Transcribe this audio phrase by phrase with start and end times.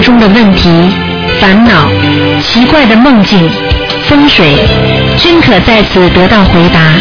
[0.00, 0.70] 中的问题、
[1.40, 1.88] 烦恼、
[2.40, 3.50] 奇怪的梦境、
[4.08, 4.56] 风水，
[5.18, 6.94] 均可在此得到回答。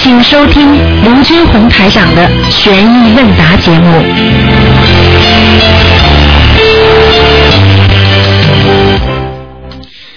[0.00, 0.74] 请收听
[1.04, 4.02] 卢军红台长的《悬疑问答》节目。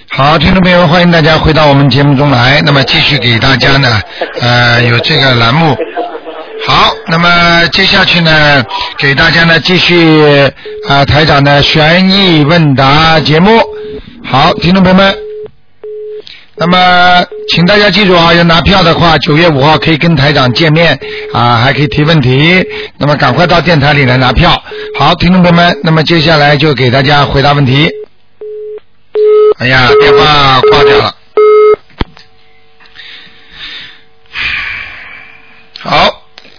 [0.10, 2.60] 好，听众朋友，欢迎大家回到我们节目中来。
[2.66, 4.02] 那么继续给大家呢，
[4.42, 5.78] 呃，有这个栏目。
[6.66, 8.64] 好，那么接下去呢，
[8.98, 9.96] 给大家呢继续
[10.88, 13.52] 啊、台长的悬疑问答节目。
[14.24, 15.18] 好，听众朋友们，
[16.56, 20.98] 那么请大家记住啊，要拿票的话，九月五号可以跟台长见面
[21.34, 22.66] 啊，还可以提问题。
[22.98, 24.52] 那么赶快到电台里来拿票。
[24.98, 27.90] 好，听众朋友们，那么接下来就给大家回答问题。
[29.60, 31.14] 哎呀，电话挂掉了。
[35.80, 36.10] 好，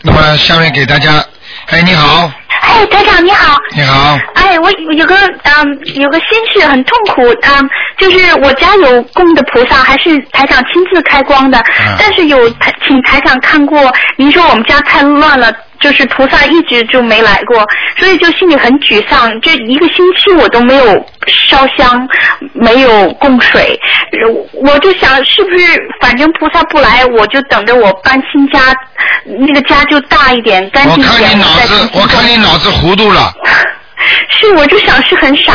[0.03, 1.25] 那么下面给大家，
[1.69, 2.31] 哎，你好，
[2.79, 3.57] 哎，台长你好。
[3.75, 11.97] 你好，哎，我有个嗯，有个心事很痛苦，嗯，就是我家有供的菩萨，还是台长亲自开光的，嗯。
[11.99, 22.09] 但是有台请台长看过，您说我们家太乱了，就是菩萨一直就没来过，所以就心里很沮丧，这一个星期我都没有烧香，
[22.53, 23.79] 没有供水，
[24.65, 28.61] 我就想是不是反正菩萨不来，我就等着我搬新家，
[29.25, 33.33] 那个家就大一点，干我净一点，我看你脑子，我看你脑子糊涂了，
[34.31, 35.53] 是，我就想是很傻。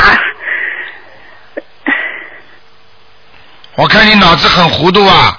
[3.76, 5.36] 我看你脑子很糊涂啊，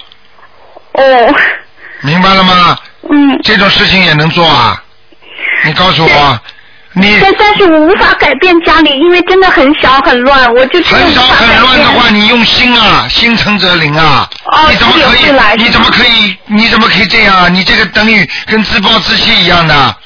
[0.94, 1.34] 哦，
[2.02, 2.77] 明白了吗？
[3.10, 4.80] 嗯，这种事情也能做啊？
[5.64, 6.41] 你告诉我，
[6.92, 14.28] 你但但是我无法改变家里，因为真的很小很乱，我就是很小很乱的话，你用心啊，心诚则灵啊。
[14.46, 15.62] 哦你怎么可以？
[15.62, 16.36] 你怎么可以？
[16.46, 17.48] 你怎么可以这样啊？
[17.48, 19.96] 你这个等于跟自暴自弃一样的。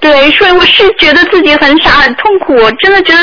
[0.00, 3.22] 对，所以我是觉得自己很傻很痛苦，我真的觉得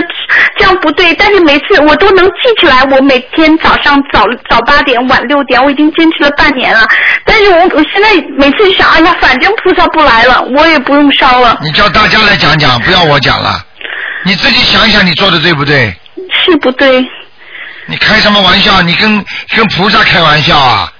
[0.57, 1.13] 这样不对。
[1.15, 6.87] 但是每次我都能记起来，我每天早上早早八点晚六点，我已经坚持了半年了。
[7.25, 13.59] 但是我我现在每次想，哎呀，反正菩萨不来了，我也不用烧了，你叫大家来讲讲，不要我讲了。
[14.23, 15.91] 你自己想一想，你做的对不对？
[16.31, 17.03] 是不对。
[17.87, 18.81] 你开什么玩笑？
[18.83, 20.91] 你跟跟菩萨开玩笑啊？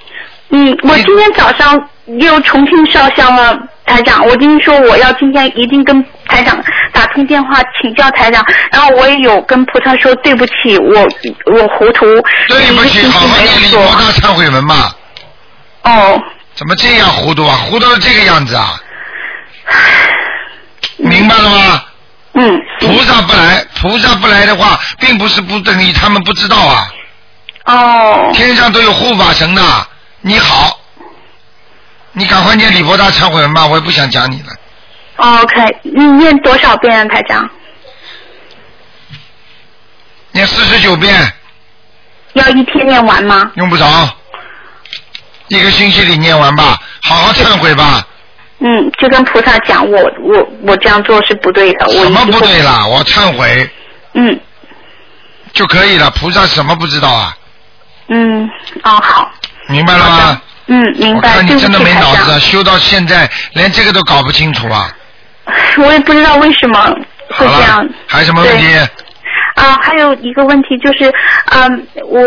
[0.49, 1.77] 嗯，我今天早上
[2.19, 4.24] 又重新烧香了，台长。
[4.28, 11.02] 我今天说我要今天一定跟台长打通电话请教台长，然后我也有跟菩萨说对不起，我
[11.52, 12.06] 我糊涂，
[12.48, 13.81] 对不起，好好念期没有做。
[13.81, 14.94] 礼佛大忏悔文嘛。
[15.84, 16.22] 哦，
[16.53, 17.56] 怎么这样糊涂啊？
[17.56, 18.80] 糊涂到这个样子啊？
[20.98, 21.84] 明白了吗？
[22.34, 26.88] 嗯，菩萨不来，菩萨不来的话，并不是不等于他们不知道啊。
[27.66, 29.62] 哦，天上都有护法神的。
[30.22, 30.76] 你好，
[32.17, 34.47] 你赶快念李佛大忏悔文吧，我也不想讲你了。
[35.17, 37.47] OK，你念多少遍啊，台长？
[40.31, 41.31] 念四十九遍，
[42.33, 43.51] 要一天念完吗？
[43.53, 43.85] 用不着，
[45.50, 48.03] 一个星期里念完吧，好好忏悔吧。
[48.61, 52.63] 嗯，就跟菩萨讲，我我我这样做是不对的，我什么不对？
[52.63, 52.88] 啦？
[52.88, 53.69] 我忏悔
[54.13, 54.39] 嗯
[55.53, 56.09] 就可以了。
[56.09, 57.38] 菩萨什么不知道啊？
[58.07, 58.50] 嗯，
[58.81, 59.31] 哦好，
[59.67, 60.41] 明白了吗？
[60.67, 64.89] 嗯明白，对不看你真的没脑子，修到现在连这个都搞不清楚啊！
[65.79, 66.79] 我也不知道为什么
[67.29, 68.66] 会这样了。，还有什么问题？
[69.56, 71.11] 啊，还有一个问题就是，
[71.51, 72.22] 嗯，我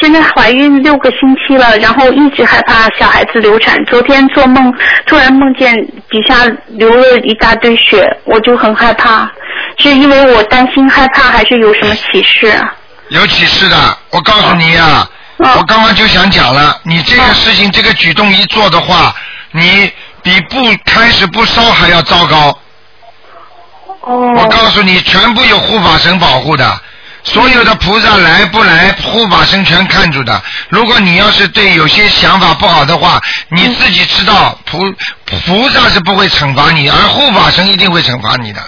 [0.00, 3.74] 现在怀孕六个星期了，然后一直害怕小孩子流产。
[3.86, 4.70] 昨天做梦，
[5.06, 5.74] 突然梦见
[6.10, 9.30] 底下流了一大堆血，我就很害怕。
[9.78, 12.74] 是因为我担心害怕，还是有什么启示啊？
[13.08, 13.76] 有启示的，
[14.10, 15.08] 我告诉你呀、嗯
[15.56, 19.14] 我刚刚就想讲了，你这个事情、这个举动一做的话，
[19.52, 22.58] 你比不开始不烧还要糟糕。
[24.00, 24.32] 哦。
[24.36, 26.80] 我告诉你，全部有护法神保护的，
[27.22, 30.42] 所有的菩萨来不来，护法神全看住的。
[30.70, 33.20] 如果你要是对有些想法不好的话，
[33.50, 34.78] 你自己知道菩
[35.46, 38.60] 菩萨是不会惩罚你，而护法神一定会惩罚你的。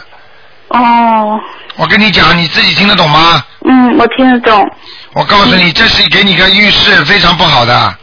[0.68, 1.40] 哦，
[1.76, 3.42] 我跟你讲，你自己听得懂吗？
[3.68, 4.64] 嗯，我听得懂。
[5.16, 7.96] 我告诉你，这是给你个预示，非常不好的。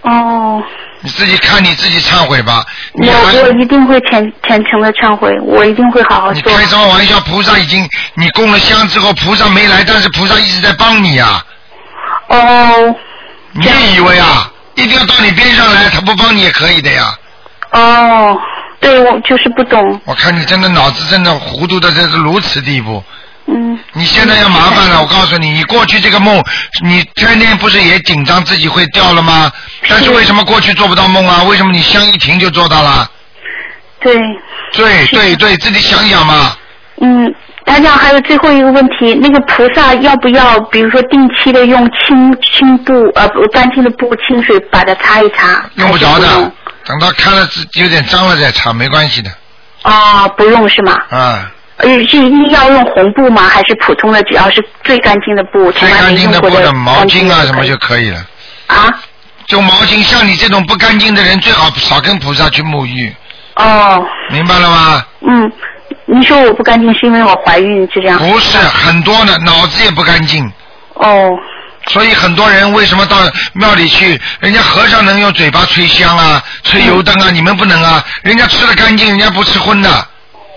[0.00, 0.62] 哦，
[1.02, 2.64] 你自己看你自己忏悔吧。
[2.94, 3.06] 我
[3.42, 6.50] 我一定会虔虔诚的忏悔，我一定会好好做。
[6.50, 7.20] 你开什么玩笑？
[7.20, 11.44] 菩萨已经你供了香之后，菩萨没来，但是菩萨一直在帮你啊。
[12.28, 12.96] 哦
[13.52, 17.14] 你也以为啊，一定要到你边上来，他不帮你也可以的呀。
[17.72, 18.38] 哦，
[18.80, 20.00] 对，我就是不懂。
[20.06, 23.04] 我看你真的脑子真的糊涂的这是如此地步。
[23.48, 23.78] 嗯。
[23.92, 26.42] 你现在要麻烦了，我告诉你，你过去这个梦，
[26.84, 29.50] 你天天不是也紧张自己会掉了吗？
[29.88, 31.42] 但是为什么过去做不到梦啊？
[31.44, 33.10] 为什么你香一停就做到了？
[34.00, 34.16] 对。
[34.74, 36.54] 对对对，自己想想嘛。
[37.00, 37.34] 嗯，
[37.64, 45.64] 台长，还有最后一个问题，那个菩萨要不要，比如说定期的用清清布呃不干净的布清水把它擦一擦？
[45.76, 46.52] 用不着的
[46.84, 49.30] 等到看了自有点脏了再擦，没关系的。
[49.82, 50.94] 啊，不用是吗？
[51.08, 53.42] 啊，呃，是一定要用红布吗？
[53.42, 58.18] 还是普通的，只要是最干净的布，从最来没干净的布过的毛巾啊什么就可以了。
[58.66, 58.88] 啊？
[59.46, 63.14] 就毛巾，像你这种不干净的人，最好少跟菩萨去沐浴，
[63.54, 65.02] 哦，明白了吗？
[65.26, 65.50] 嗯，
[66.04, 68.18] 你说我不干净是因为我怀孕是这样？
[68.18, 70.44] 不是很多呢，脑子也不干净。
[70.94, 71.30] 哦，
[71.86, 73.16] 所以很多人为什么到
[73.54, 74.20] 庙里去？
[74.40, 78.04] 人家和尚能用嘴巴吹香啊，吹油灯啊，你们不能啊。
[78.22, 80.06] 人家吃的干净，人家不吃荤的。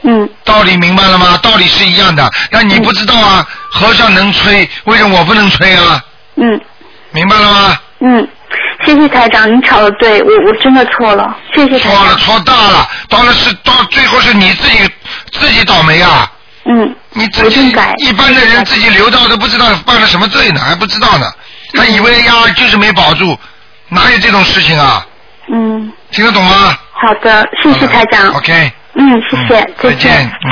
[0.04, 1.38] 嗯，道理明白了吗？
[1.44, 3.48] 道理是一样的，那你不知道啊。
[3.74, 6.04] 和尚能吹，为什么我不能吹啊？
[6.36, 6.60] 嗯
[7.12, 7.80] 明白了吗？
[8.00, 8.28] 嗯，
[8.86, 14.90] 谢谢台长，您吵的对，我我真的错了，谢谢台错了，错大了，到了是到最后是你自己
[15.32, 16.30] 自己倒霉啊！
[16.66, 21.26] 嗯，你自己改一般的人自己留到都不知道犯了什么罪呢，还不知道呢，
[21.74, 23.38] 他以为呀就是没保住，
[23.90, 25.06] 哪有这种事情啊？
[25.54, 26.78] 嗯，听得懂吗？
[26.92, 28.28] 好的，谢谢台长。
[28.34, 30.52] OK，嗯，谢谢，嗯再见，嗯。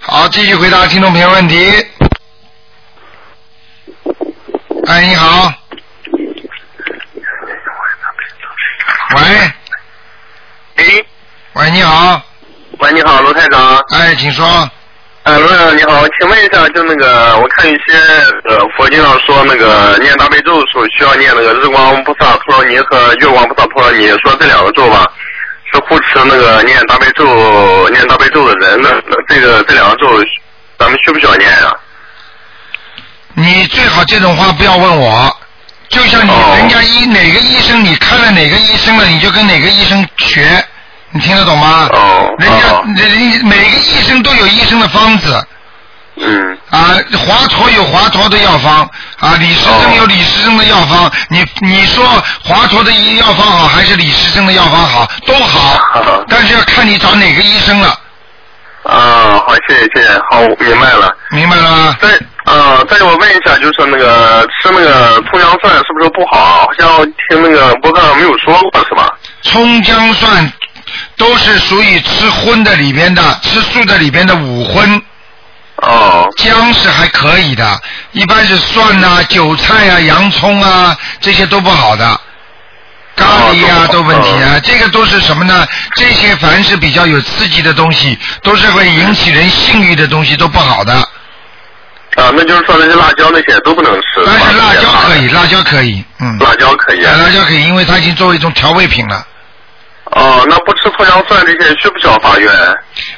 [0.00, 1.86] 好，继续回答听众朋友问题。
[4.86, 5.52] 哎，你好。
[9.14, 9.22] 喂，
[10.76, 11.04] 哎，
[11.54, 12.20] 喂，你好，
[12.78, 13.78] 喂，你好，罗台长。
[13.92, 14.70] 哎，请说。
[15.22, 17.96] 呃，罗台长你好，请问一下，就那个我看一些
[18.48, 25.19] 呃佛经上说那个念大悲咒的时候需要念那个日光菩萨陀罗尼和月光菩萨陀罗尼，说这两个咒吧是
[25.90, 30.06] 护持那个念大悲咒念大悲咒的人那，那这个这两个咒
[30.78, 31.74] 咱们需不需要念啊、
[33.34, 35.36] 你最好这种话不要问我，
[35.88, 36.54] 就像你哦。
[36.58, 40.64] 人家医哪个医生，你看了哪个医生了，你就跟哪个医生学，
[41.10, 41.88] 你听得懂吗？
[41.92, 45.44] 哦人家人每个医生都有医生的方子
[46.22, 48.88] 嗯，啊，华佗有华佗的药方
[49.20, 51.10] 啊，李时珍哦有李时珍的药方。
[51.28, 52.04] 你你说
[52.44, 55.08] 华佗的药方好还是李时珍的药方好？
[55.26, 57.88] 都好哦， 但是要看你找哪个医生了，
[58.82, 61.10] 啊，好，谢谢谢谢，好，明白了。
[61.30, 61.96] 明白了吗？
[62.00, 62.08] 再
[62.44, 66.60] 啊，再我问一下，就是那个吃那个葱姜蒜是不是不好？
[66.60, 69.08] 好像听那个博客上没有说过，是吧？
[69.42, 70.52] 葱姜蒜
[71.16, 75.00] 都是属于吃荤的里边的，吃素的里边的五荤。
[75.82, 77.80] 哦姜是还可以的，
[78.12, 82.20] 一般是蒜呐、韭菜啊、洋葱啊，这些都不好的。
[83.16, 85.66] 咖喱啊哦都问题啊，这个都是什么呢？
[85.94, 90.94] 这些凡是比较有刺激的东西，都是会引起人性欲的东西，都不好的。
[90.94, 94.22] 啊，那就是说那些辣椒那些都不能吃。
[94.26, 97.04] 但是辣椒可以，辣椒可以，嗯，辣椒可以。
[97.04, 99.26] 啊辣椒可以，因为它已经作为一种调味品了。
[100.12, 102.50] 哦，那不吃葱姜蒜这些需不需要发愿？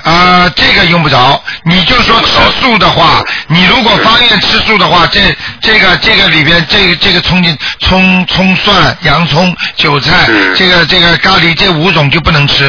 [0.03, 12.67] 啊、这个用不着，你就说吃素的话，你如果发愿吃素的话，这这个这个里边这个这个葱进葱葱蒜、洋葱、韭菜，嗯这个这个咖喱这五种就不能吃，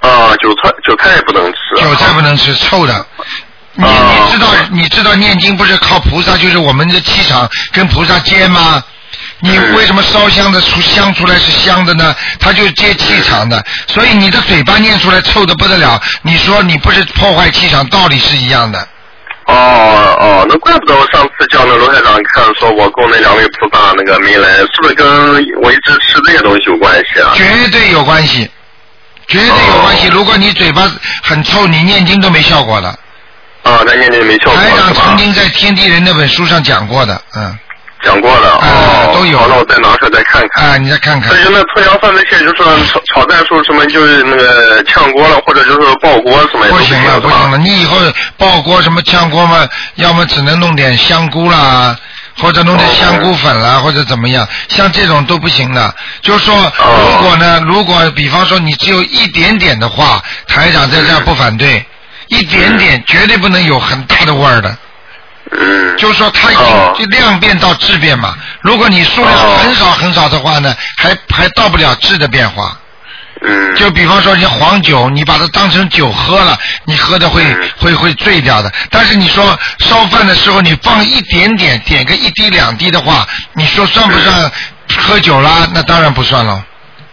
[0.00, 1.82] 啊，韭菜韭菜也不能吃。
[1.82, 3.06] 韭菜不能吃，臭的。
[3.74, 8.82] 你哦你知道你知道念经不是靠菩萨，就是我们的气场跟菩萨接吗？
[9.40, 12.14] 你嗯为什么烧香的出香出来是香的呢？
[12.40, 16.00] 它就接气场的，所以你的嘴巴念出来臭的不得了。
[16.22, 18.86] 你说你不是破坏气场，道理是一样的。
[19.46, 19.54] 哦
[20.20, 25.06] 哦，那怪不得我上次叫那罗台长看说我供那两位菩萨那个没来，是不是跟
[25.62, 27.32] 我一直吃这些东西有关系啊？
[27.34, 28.50] 绝对有关系，
[29.26, 30.08] 绝对有关系。
[30.08, 30.82] 哦如果你嘴巴
[31.22, 32.88] 很臭，你念经都没效果的。
[33.62, 35.16] 啊，那念经没效果台长是吧曾？
[35.16, 37.58] 经在《天地人》那本书上讲过的，嗯，
[38.02, 40.64] 讲过了，啊哦，都有好，那我再拿出来再看看。
[40.70, 41.42] 啊，你再看看再。
[41.42, 47.58] 就那葱姜蒜那些，就是说炒炒蛋时候什么，就是那个炝锅了，或者就是爆锅什么不行了，不行了！
[47.58, 47.96] 你以后
[48.36, 51.96] 爆锅什么炝锅嘛，要么只能弄点香菇啦，
[52.38, 55.94] 或者弄点香菇粉啦，或者怎么样，像这种都不行的。
[56.22, 61.84] 就是说，哦如果呢，如果比方说你只有一点点的话，台长在这儿不反对，
[62.28, 64.76] 一点点绝对不能有很大的味儿的。
[65.50, 66.92] 嗯，就是说它已哦。
[66.96, 68.34] 经就量变到质变嘛。
[68.60, 69.58] 如果你数量哦。
[69.62, 72.76] 很少很少的话呢，还还到不了质的变化。
[73.40, 77.70] 嗯，就比方说，你黄酒，你把它当成酒喝了，你喝的会、嗯。
[77.78, 78.72] 会会醉掉的。
[78.90, 84.50] 但是你说烧饭的时候，你放一点点，点个一滴两滴的话，你说算不算
[84.98, 85.68] 喝酒啦？
[85.72, 86.64] 那当然不算了，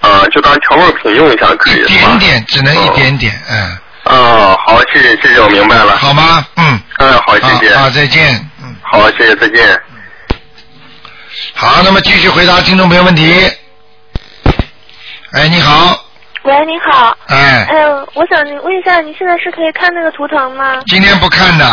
[0.02, 5.98] 啊，就当调味品用一下可以一点点，只能一点点，嗯，啊，好，谢谢谢谢，我明白了。
[5.98, 6.46] 好吗？
[6.58, 7.76] 嗯，嗯，好，谢谢。
[7.76, 9.82] 好，好，再见，嗯，好，谢谢，再见。
[11.56, 13.34] 好，那么继续回答听众朋友问题。
[15.34, 15.98] 哎，你好，
[16.44, 17.18] 喂，你好。
[17.28, 17.84] 哎，哎，
[18.14, 20.82] 我想你问一下，你现在是可以看那个图腾吗？
[20.86, 21.66] 今天不看的，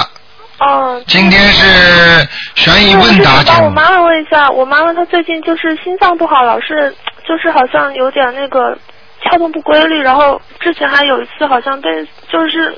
[0.58, 1.02] 哦。
[1.06, 6.94] 今天是悬疑问答帮我妈妈问一下，我妈妈她最近就是心脏不好，老是
[7.28, 8.76] 就是好像有点那个
[9.22, 11.88] 跳动不规律，然后之前还有一次好像被
[12.30, 12.76] 就是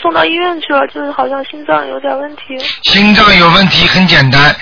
[0.00, 2.58] 送到医院去了，就是好像心脏有点问题。
[2.82, 4.54] 心脏有问题很简单，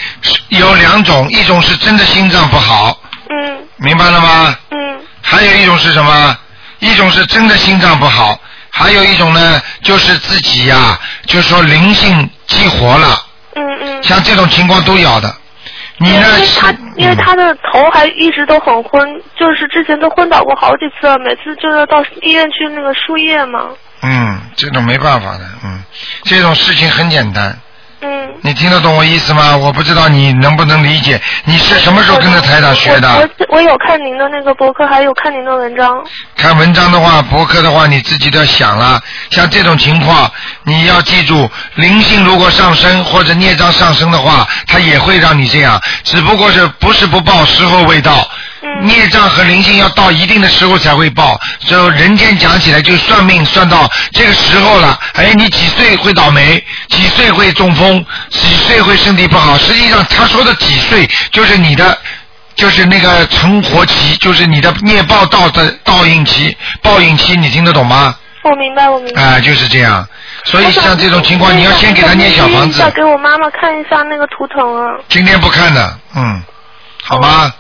[0.49, 4.56] 有两种，一种是真的心脏不好，嗯明白了吗？
[4.70, 6.37] 嗯还有一种是什么？
[6.78, 8.38] 一种是真的心脏不好，
[8.70, 13.18] 还有一种呢，就是自己呀、就是说灵性激活了，
[13.54, 14.02] 嗯嗯。
[14.02, 15.35] 像这种情况都有的。
[15.99, 16.17] 你呢？
[16.17, 23.69] 因为他因为他的头还一直都很昏，就是之前都昏倒过好几次了，每次就要到医院去那个输液嘛。
[24.03, 25.83] 嗯，这种没办法的，嗯，
[26.25, 27.59] 这种事情很简单。
[28.00, 28.26] 嗯。
[28.43, 29.57] 你听得懂我意思吗？
[29.57, 31.21] 我不知道你能不能理解。
[31.45, 33.09] 你是什么时候跟着台长学的？
[33.17, 36.05] 我我我有看您的那个博客，还有看您的文章。
[36.37, 39.00] 看文章的话，博客的话，你自己都要想了。
[39.31, 40.31] 像这种情况，
[40.65, 48.29] 你要记住，灵性如果上升或者孽障上升的话，它也会让你这样，只不过是不是不报，时候未到。
[48.83, 59.57] 孽障和灵性要到一定的时候才会报，就人间讲起来就算命算到这个时候了，哎，你几岁会倒霉，几岁会中风，几岁会身体不好。
[59.59, 61.97] 实际上他说的几岁就是你的。
[62.57, 68.17] 就是那个成活期，就是你的孽报到的倒应期、报应期，你听得懂吗？
[68.41, 69.23] 我明白，我明白。
[69.23, 70.09] 啊、就是这样。
[70.45, 72.89] 所以像这种情况，你要先给他念小房子要。
[72.93, 74.97] 给我妈妈看一下那个图腾啊。
[75.07, 76.43] 今天不看的，嗯，
[77.05, 77.45] 好吗？
[77.45, 77.53] 嗯，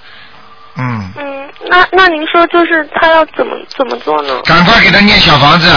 [0.78, 4.40] 嗯，嗯那那您说就是他要怎么怎么做呢？
[4.44, 5.68] 赶快给他念小房子，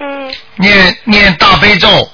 [0.00, 2.10] 嗯念念大悲咒，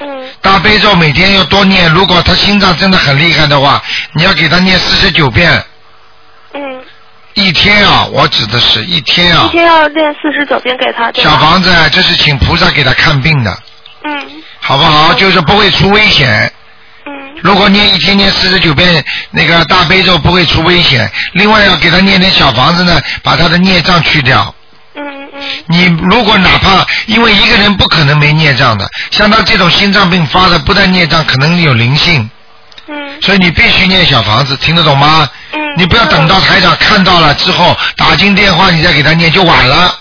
[0.00, 1.88] 嗯大悲咒每天要多念。
[1.92, 3.82] 如果他心脏真的很厉害的话，
[4.14, 5.64] 你要给他念四十九遍
[6.54, 6.60] 嗯，
[7.34, 9.52] 一天啊，我指的是一天啊一。
[9.52, 13.56] 天要练四十九遍给他，小房子，这是请菩萨给他看病的，
[14.04, 15.14] 嗯好不好？
[15.14, 16.52] 就是不会出危险。
[17.38, 21.08] 嗯如果念一天念四十九遍那个大悲咒，不会出危险。
[21.34, 24.54] 另外要给他念点小房子呢，把他的孽障去掉。
[24.96, 32.28] 嗯嗯你如果哪怕因为一个人不可能没孽障的，像他这种心脏病发的，不但孽障，可能有灵性，
[32.88, 35.28] 嗯所以你必须念小房子，听得懂吗？
[35.52, 35.60] 嗯。
[35.76, 39.96] 你不要等到台长看到了之后打进电话，你再给他念就晚了。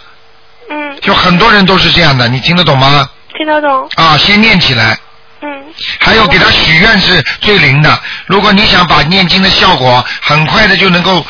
[0.71, 0.97] 嗯。
[1.01, 3.07] 就很多人都是这样的，你听得懂吗？
[3.37, 3.87] 听得懂。
[3.95, 4.97] 啊，先念起来。
[5.41, 5.63] 嗯。
[5.99, 7.99] 还有给他许愿是最灵的。
[8.25, 11.25] 如果你想把念经的效果很快的就能够，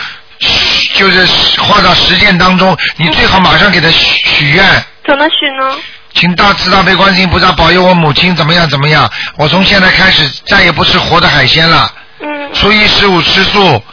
[0.94, 1.26] 就是
[1.62, 4.66] 化到实践当中，你最好马上给他许许愿。
[5.06, 5.78] 怎么许呢？
[6.14, 9.10] 请大慈大悲观世音菩萨保佑我母亲怎么样怎么样。
[9.36, 11.92] 我从现在开始再也不吃活的海鲜了。
[12.20, 12.54] 嗯。
[12.54, 13.84] 初一十五吃素，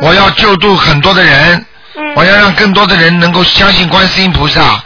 [0.00, 1.66] 我要救度很多的人。
[1.96, 2.14] 嗯。
[2.16, 4.82] 我要让更多的人能够相信观世音菩萨，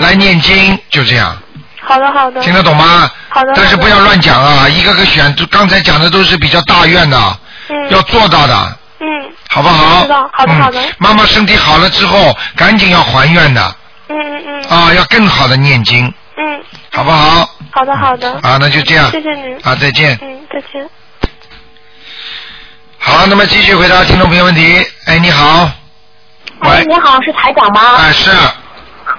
[0.00, 1.41] 来念经，就这样。
[1.84, 2.40] 好的好的。
[2.40, 3.10] 听得懂吗？
[3.28, 3.52] 好的。
[3.54, 4.68] 但是不要乱讲啊！
[4.68, 7.90] 一个个选，就刚才讲的都是比较大愿的，嗯。
[7.90, 9.06] 要做到的，嗯。
[9.50, 10.02] 好不好？
[10.02, 10.80] 知道，好的嗯好的。
[10.98, 13.76] 妈妈身体好了之后，赶紧要还愿的
[14.08, 14.64] 嗯嗯嗯。
[14.70, 16.62] 啊，要更好的念经，嗯。
[16.92, 17.48] 好不好？
[17.72, 18.30] 好的好的。
[18.42, 19.56] 啊那就这样谢谢您。
[19.64, 20.88] 啊再见嗯，再见。
[22.98, 24.86] 好，那么继续回答听众朋友问题。
[25.06, 25.68] 哎，你好，
[26.60, 27.96] 哎，你好，是台长吗？
[27.98, 28.30] 哎是，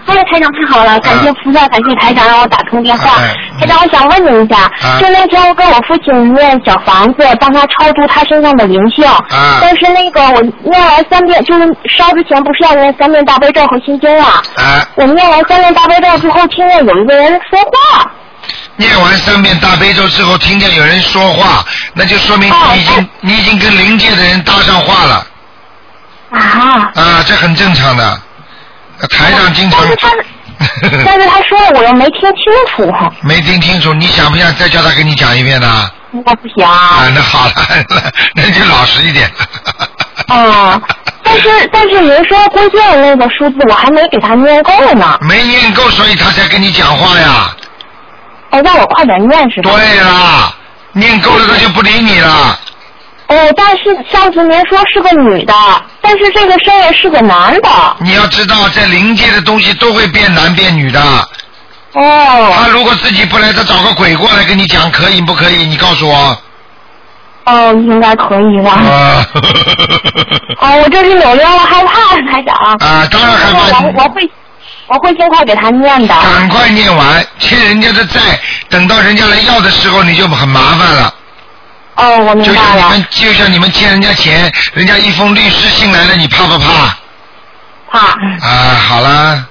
[0.06, 3.22] 哎，台长太好了，感谢菩萨，感谢台长让我打通电话。
[3.22, 11.66] 哎台长，我想问您一下，啊就那天我跟我父亲念小房子，帮他超度他身上的灵性，啊但是那个我念完三遍，就是
[11.98, 14.42] 烧之前不是要念三遍大悲咒和心经啊？
[14.56, 18.12] 哎，我念完三遍大悲咒之后，听见有一个人说话。
[18.76, 21.64] 念完三遍大悲咒之后，听见有人说话，
[21.94, 25.26] 那就说明你已经你已经跟灵界的人搭上话了
[26.32, 26.92] 啊。
[26.96, 28.20] 啊，这很正常的。
[29.10, 30.10] 台上经常但是他，
[31.06, 32.94] 但是他说了，我又没听清楚。
[33.22, 35.90] 没听清楚，你想不想再叫他跟你讲一遍呢？
[36.12, 36.66] 我不行。
[36.66, 37.54] 啊，那好了，
[38.36, 39.30] 那就老实一点。
[40.28, 40.82] 哦，
[41.24, 45.18] 但是但是您说关键的那个数字我还没给他念够呢。
[45.22, 47.56] 没念够，所以他才跟你讲话呀。
[48.52, 49.72] 哎，让我快点念是吧？
[49.72, 50.54] 对啦，
[50.94, 52.60] 念够了他就不理你了。
[53.28, 55.54] 哦，但是上次您说是个女的，
[56.02, 57.70] 但是这个声音是个男的。
[58.00, 61.02] 你要知道，在灵界的东西都会变男变女的。
[61.94, 62.54] 哦。
[62.56, 65.66] 他如果自己不来，他找个鬼过来跟你讲，可以不可以？
[65.66, 66.38] 你告诉我。
[67.46, 68.72] 哦，应该可以吧？
[68.72, 69.26] 啊。
[70.60, 72.56] 啊， 我这是有点害怕，台长。
[72.80, 73.80] 啊，当然害怕。
[73.80, 74.30] 我我会
[74.88, 76.14] 我会尽快给他念的。
[76.14, 78.20] 赶快念完，欠人家的债，
[78.70, 81.14] 等到人家来要的时候，你就很麻烦了。
[81.96, 82.82] 哦，我明就白了。
[82.82, 86.98] 像你们，就像你们欠人家钱，人家一封律师信来了，你怕不怕？
[87.92, 88.00] 怕。
[88.48, 89.46] 啊，好啦。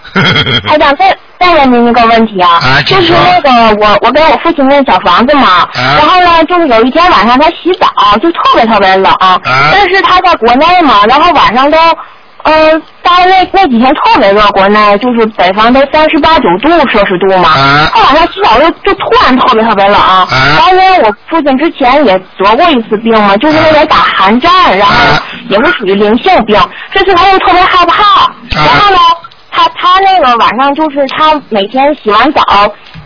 [0.69, 11.79] 台长，再再问您一个问题啊，就是那个我我给我父亲那小房子嘛，啊然后呢，就是有一天晚上他洗澡，就特别特别冷，啊但是他在国内嘛，然后晚上都。
[12.45, 12.73] 呃，
[13.03, 17.51] 到那那几天特别热，国内就是北方都三十八九度摄氏度嘛。
[17.51, 19.95] 啊他晚上洗澡就就突然特别特别冷。
[19.95, 26.61] 啊然后因为我父亲之前也得过一次病嘛，就是那种打寒战，然后啊也是属于灵性病。
[26.93, 28.99] 这次他又特别害怕，然后呢，
[29.51, 32.43] 他他那个晚上就是他每天洗完澡，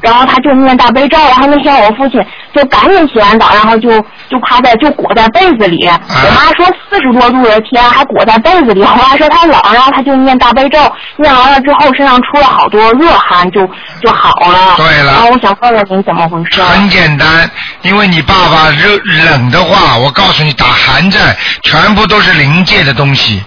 [0.01, 2.25] 然后他就念大悲咒，然后那天我父亲
[2.55, 3.91] 就赶紧洗完澡，然后就
[4.29, 5.89] 就趴在就裹在被子里。
[5.89, 10.79] 我妈说四十多度的天还裹在被子里，我妈说他冷，然后他就念大悲咒，
[11.17, 13.67] 念完了之后身上出了好多热汗，就
[14.03, 14.75] 就好了。
[14.77, 16.63] 对了然后我想问问您怎么回事？
[16.63, 17.51] 很简单，
[17.83, 23.43] 因为你爸爸热冷的话，我告诉你，打寒战全部都是临界的东西，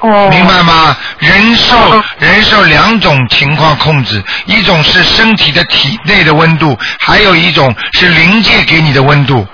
[0.00, 0.28] 哦。
[0.30, 0.96] 明白吗？
[1.18, 9.46] 人受哦人受两种情况控制，一种是身体的体内的温度，还有一种是临界给你的温度。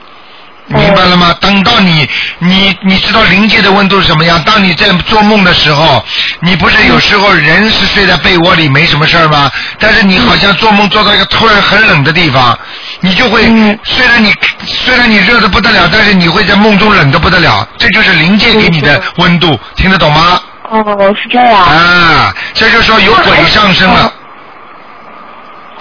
[0.66, 1.35] 明白了吗？
[1.40, 4.42] 等到你你你知道临界的温度是什么样？
[4.45, 6.02] 当你在做梦的时候，
[6.40, 9.50] 你不是有时候人是睡在被窝里没什么事儿吗？
[9.78, 12.59] 但是你好像做梦做到一个突然很冷的地方，
[13.00, 14.33] 你就会嗯虽然你
[14.64, 20.40] 虽然你热的不得了，但是你会在梦中冷的不得了，这就是临界给你的温度，听得懂吗？
[20.71, 21.61] 哦，是这样。
[21.61, 24.11] 啊，这就说有鬼上身了。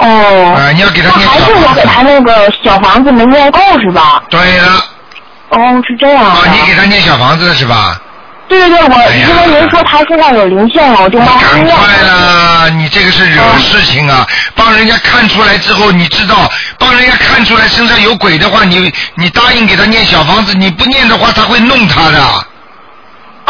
[0.02, 0.56] 哦。
[0.58, 1.82] 啊，你要给他念那还是我给。
[1.84, 4.22] 他那个小房子没念够是吧？
[4.30, 4.86] 对了，
[5.50, 6.30] 哦，是这样的。
[6.30, 8.00] 啊，你给他念小房子了是吧？
[8.48, 11.68] 对对对，我哎因为您说他身上有灵性了，我就帮他念。
[11.68, 12.68] 赶快啦！
[12.70, 14.28] 你这个是惹事情啊！
[14.56, 22.20] 帮人家看出来之后，你知道，帮人家看出来身上有鬼的话，你你答应给他念小房子，你不念的话，他会弄他的。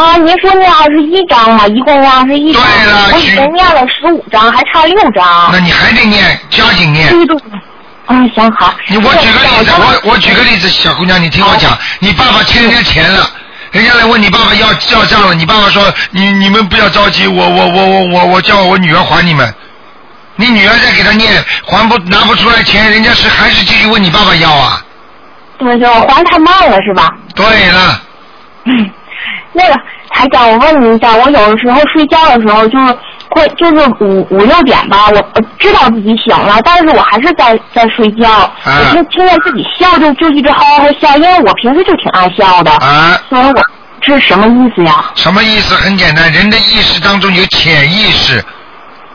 [0.02, 2.64] 啊，您说念二十一章嘛，一共念二十一章。
[2.64, 5.50] 对了许我已经念了十五章，还差六章。
[5.52, 7.10] 那你还得念，加紧念。
[7.10, 7.52] 对对对。
[8.08, 8.74] 嗯，行好。
[8.88, 13.30] 你我举个例子，我我我举个例子，小姑娘，你听我讲，你爸爸欠人家钱了。
[13.72, 19.54] 人家来问你爸爸要要账了，你爸爸说你你们不要着急，我我我我我我叫我女儿还你们，
[20.36, 21.32] 你女儿再给他念
[21.66, 24.84] 还不拿不出来钱，人家是还是继续问你爸爸要啊？
[25.58, 27.08] 对对，我还太慢了是吧？
[27.34, 28.02] 对了，
[28.66, 28.92] 嗯，
[29.54, 29.74] 那个
[30.10, 32.98] 台长，我问你一下，我有的时候睡觉的时候就是
[33.30, 43.62] 会就是五五六点吧，我我知道自己醒了，但是我还是在在睡觉，我听听见自己笑就就一直哈哈笑，因为我平时就挺爱笑的，啊，所以我
[44.02, 45.12] 这是什么意思呀？
[45.16, 45.76] 什么意思？
[45.76, 48.44] 很简单，人的意识当中有潜意识，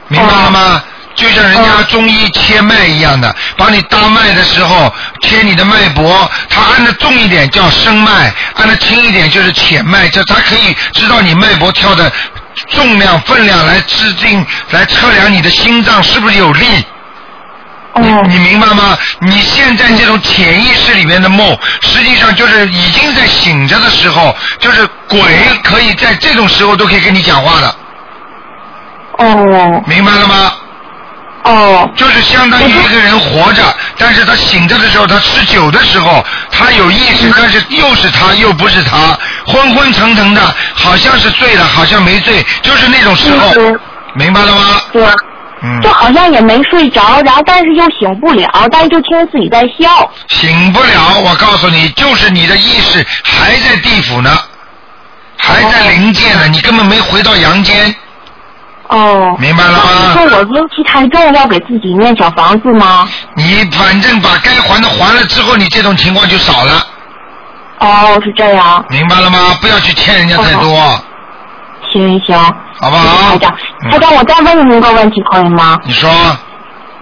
[0.08, 0.82] 明白了吗？
[1.16, 12.12] 就像人家中医切脉一样的，把你搭脉的时候切你的脉搏，他按的重一点叫升脉，按的轻一点就是浅脉，这他可以知道你脉搏跳的
[12.68, 16.66] 重量、分量来制定、来测量你的心脏是不是有力。
[17.98, 18.98] 你哦你明白吗？
[19.20, 25.18] 你现在这种潜意识里面的梦，实际上就是已经在醒着的时候，就是鬼
[25.64, 27.74] 可以在这种时候都可以跟你讲话的，
[29.16, 30.52] 哦明白了吗？
[31.46, 31.90] 哦。
[31.96, 33.62] 就是相当于一个人活着，
[33.96, 43.52] 但是他醒着的时候，他吃酒的时候，他有意识，但是又是他又不是他，昏昏沉沉的，好像是醉了，好像没醉，就是那种时候。
[43.58, 43.78] 嗯，
[44.14, 44.80] 明白了吗？
[44.92, 45.06] 对，
[45.62, 45.80] 嗯。
[45.82, 50.10] 就，好像也没睡着，然后但是又醒不了，但是就听自己在笑。
[50.28, 54.38] 醒不了，我告诉你，就是你的意识还在地府呢，
[55.38, 57.94] 还在灵界呢，你根本没回到阳间，
[58.88, 59.36] 哦。
[59.38, 60.12] 明白了吗？
[60.14, 63.08] 说我阴气太重，要给自己念小房子吗？
[63.34, 66.86] 你反正把该还的还了之后，你这种情况就少了，
[67.78, 68.84] 哦，是这样。
[68.88, 69.56] 明白了吗？
[69.60, 71.00] 不要去欠人家太多，
[71.92, 72.38] 行行，
[72.80, 75.78] 好不好台长，嗯台长，我再问您一个问题可以吗？
[75.84, 76.10] 你说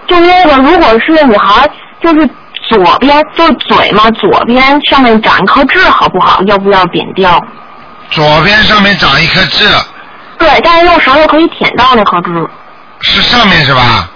[0.07, 1.67] 就那个，如果是女孩，
[2.01, 2.29] 就是
[2.69, 6.41] 左边就是嘴嘛，左边上面长一颗痣，好不好？
[6.45, 7.41] 要不要扁掉？
[8.11, 9.67] 左边上面长一颗痣，
[10.37, 12.47] 对，但是用舌头可以舔到那颗痣。
[13.01, 14.09] 是上面是吧？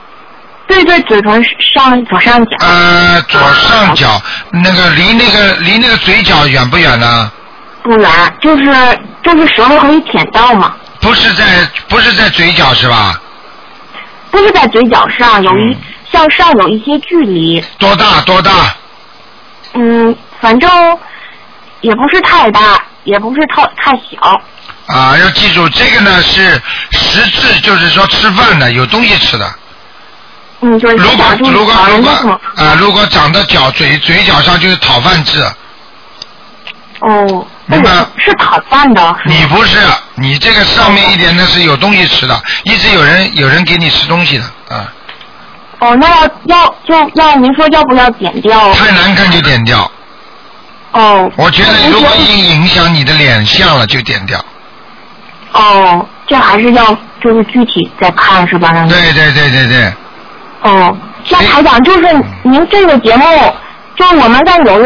[0.67, 2.57] 对对，嘴唇上左上角。
[2.59, 7.31] 呃，左上角那个离那个离那个嘴角远不远呢？
[7.81, 8.09] 不远
[8.41, 8.65] 就是
[9.23, 11.43] 就是舌头可以舔到嘛，不是在
[11.87, 13.19] 不是在嘴角是吧？
[14.31, 15.77] 不是在嘴角上，有一、嗯
[16.11, 17.63] 向上有一些距离。
[17.77, 18.51] 多大多大？
[19.73, 20.69] 嗯，反正
[21.81, 24.41] 也不是太大，也不是太太小。
[24.89, 29.55] 啊，要记住这个呢是实质，就是说吃饭的有东西吃的。
[30.61, 32.41] 嗯，就是如果如果如果。
[32.55, 35.41] 啊，如果长到脚嘴嘴角上就是讨饭痣，
[36.99, 39.15] 哦，那个是讨饭的。
[39.25, 39.77] 你不是，
[40.15, 44.43] 你这个上面一点那是有东西吃的，一直有人有人给你吃东西的
[44.75, 44.91] 啊，
[45.79, 48.73] 哦，那要要就要您说要不要点掉？
[48.73, 49.89] 太难看就点掉。
[50.91, 51.31] 哦。
[51.37, 54.43] 我觉得如果您影影响你的脸相了，就点掉。
[55.53, 58.71] 哦，这还是要就是具体再看是吧？
[58.87, 59.93] 对对对对对，
[60.61, 60.95] 哦，
[61.29, 62.07] 那台长就是
[62.43, 63.25] 您这个节目，
[63.95, 64.85] 就是我们在有的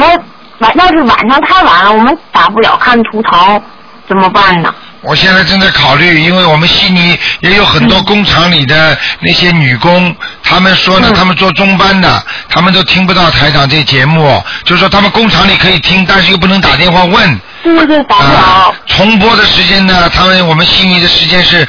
[0.60, 3.62] 晚要是晚上太晚了，我们打不了看图腾，
[4.08, 4.74] 怎么办呢？
[5.02, 10.16] 我现在正在考虑，因为我们悉尼也有很多工厂里的那些女工，
[10.54, 17.42] 她们说呢，嗯她们做中班的，他们都听不到台长这节目，就是说他们工厂里可以听，但是又不能打电话问。
[17.64, 18.40] 对对对，打不了。
[18.40, 20.08] 啊，重播的时间呢？
[20.14, 21.68] 他们我们悉尼的时间是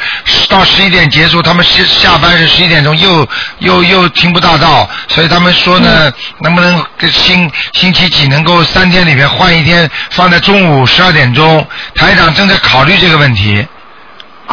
[0.51, 3.27] 到十一点结束，他们下下班是十一点钟，又
[3.61, 11.67] 又又听不大到，所以他们说呢，能不能个星星期几能够三天里面换一天放在中午十二点钟？
[11.95, 13.67] 台长正在考虑这个问题。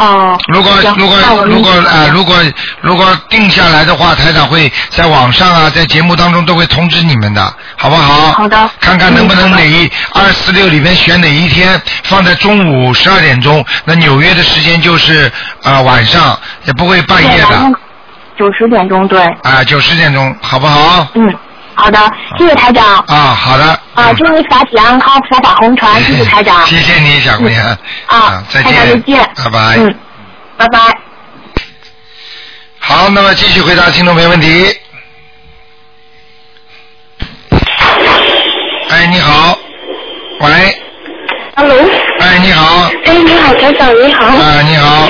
[0.06, 0.38] 哦。
[0.48, 2.36] 如果如果如果啊、如果
[2.82, 8.32] 如果定下来的话，台长会在网上啊，在节目当中都会通知你们的，好不好？
[8.34, 15.26] 好的看看能不能哪一二四六里面选哪一天放在中午十二点钟，那纽约的时间就是
[15.64, 17.70] 啊、呃晚上，也不会半夜的啊、
[18.38, 19.22] 九十点钟对。
[19.44, 21.08] 啊九十点钟，好不好？
[21.16, 21.36] 嗯，
[21.82, 21.98] 好的，
[22.38, 23.00] 谢谢台长。
[23.08, 23.64] 啊，好的。
[23.96, 26.64] 啊，嗯祝你法体安康，佛法红传，谢谢台长。
[26.68, 27.66] 谢谢你，小姑娘。
[28.06, 29.30] 啊，再台长再见。
[29.44, 29.60] 拜拜。
[29.78, 29.96] 嗯，
[30.58, 30.80] 拜拜。
[32.78, 34.68] 好，那么继续回答听众朋友问题。
[38.90, 39.58] 哎，你好，
[40.42, 40.50] 喂
[41.56, 41.78] ，Hello，
[42.20, 44.26] 哎，你好，哎，你好，台长，你好。
[44.28, 45.10] 啊，你好，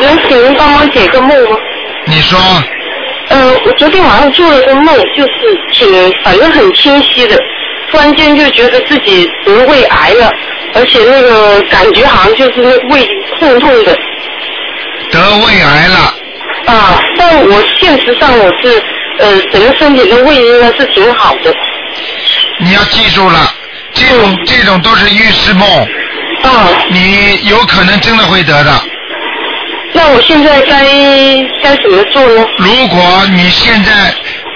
[0.00, 1.56] 能请您帮忙解个梦吗？
[2.04, 2.38] 你说，
[3.32, 7.36] 呃，我昨天晚上做了个梦，就是挺，反正很清晰的，
[7.90, 10.30] 突然间就觉得自己得胃癌了，
[10.74, 13.08] 而且那个感觉好像就是那胃
[13.40, 13.98] 痛痛的
[15.10, 16.14] 得胃癌了，
[16.66, 17.02] 啊。
[17.16, 18.82] 但我现实上我是
[19.18, 21.54] 呃整个身体的胃应该是挺好的
[22.58, 23.54] 你要记住了，
[23.94, 25.66] 这种这种都是预示梦，
[26.42, 26.68] 啊。
[26.90, 28.70] 你有可能真的会得的。
[29.94, 30.84] 那我现在该
[31.62, 32.46] 该怎么做呢？
[32.58, 32.98] 如果
[33.32, 33.92] 你现在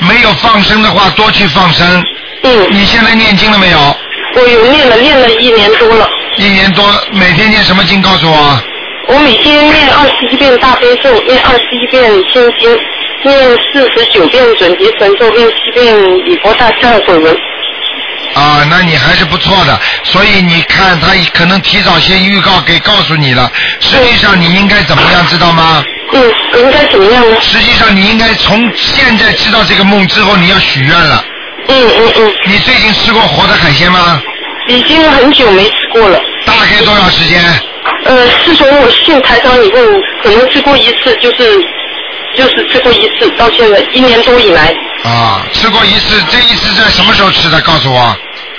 [0.08, 2.04] 没有放生的话，多去放生。
[2.42, 3.78] 嗯，你现在念经了没有？
[4.34, 6.08] 我有念了，念了一年多了。
[6.36, 8.02] 一年多，每天念什么经？
[8.02, 8.62] 告诉我。
[9.08, 12.78] 我每天念二十一遍大悲咒，念二十一遍心经，
[13.22, 17.36] 念四十九遍准提神咒，念七遍礼佛大忏悔文。
[18.34, 19.78] 啊，那你还是不错的。
[20.02, 23.50] 所以你看，他可能提早先预告给告诉你了。
[23.80, 25.84] 实际上你应该怎么样，知道吗？
[26.12, 27.36] 嗯，应该怎么样呢？
[27.40, 31.24] 实际上你应该从现在知道这个梦之后，你要许愿了。
[31.68, 34.22] 嗯嗯嗯，你最近吃过活的海鲜吗？
[34.68, 36.20] 已经很久没吃过了。
[36.44, 37.40] 大概多长时间？
[38.04, 39.78] 呃，自从我信台长以后，
[40.22, 41.60] 可能吃过一次，就是
[42.36, 44.74] 就是吃过一次，到现在一年多以来。
[45.04, 47.60] 啊，吃过一次，这一次在什么时候吃的？
[47.60, 48.16] 告诉我。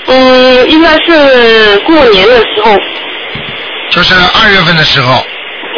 [0.07, 2.77] 嗯，应该是过年的时候，
[3.91, 5.25] 就是二月份的时候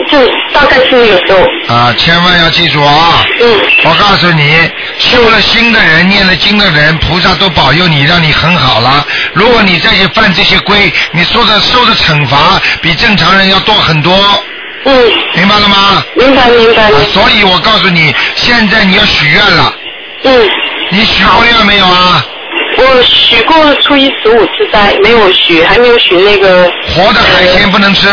[0.07, 0.17] 就
[0.53, 1.73] 大概是那个时候。
[1.73, 3.25] 啊，千万要记住啊！
[3.41, 4.69] 嗯我告诉你，
[4.99, 9.05] 修了心的人、念了经的人，菩萨都保佑你，让你很好了。
[9.33, 14.13] 如果你再去犯这些规，你受的受的惩罚比正常人要多很多，
[14.85, 16.03] 嗯，明白了吗？
[16.15, 16.83] 明白明白。
[16.83, 19.73] 啊所以我告诉你，现在你要许愿了。
[20.23, 20.49] 嗯。
[20.91, 22.25] 你许过愿没有啊？
[22.77, 26.71] 我许过初一十五吃斋，没有许，还没有许那个。
[26.87, 28.07] 活的海鲜不能吃。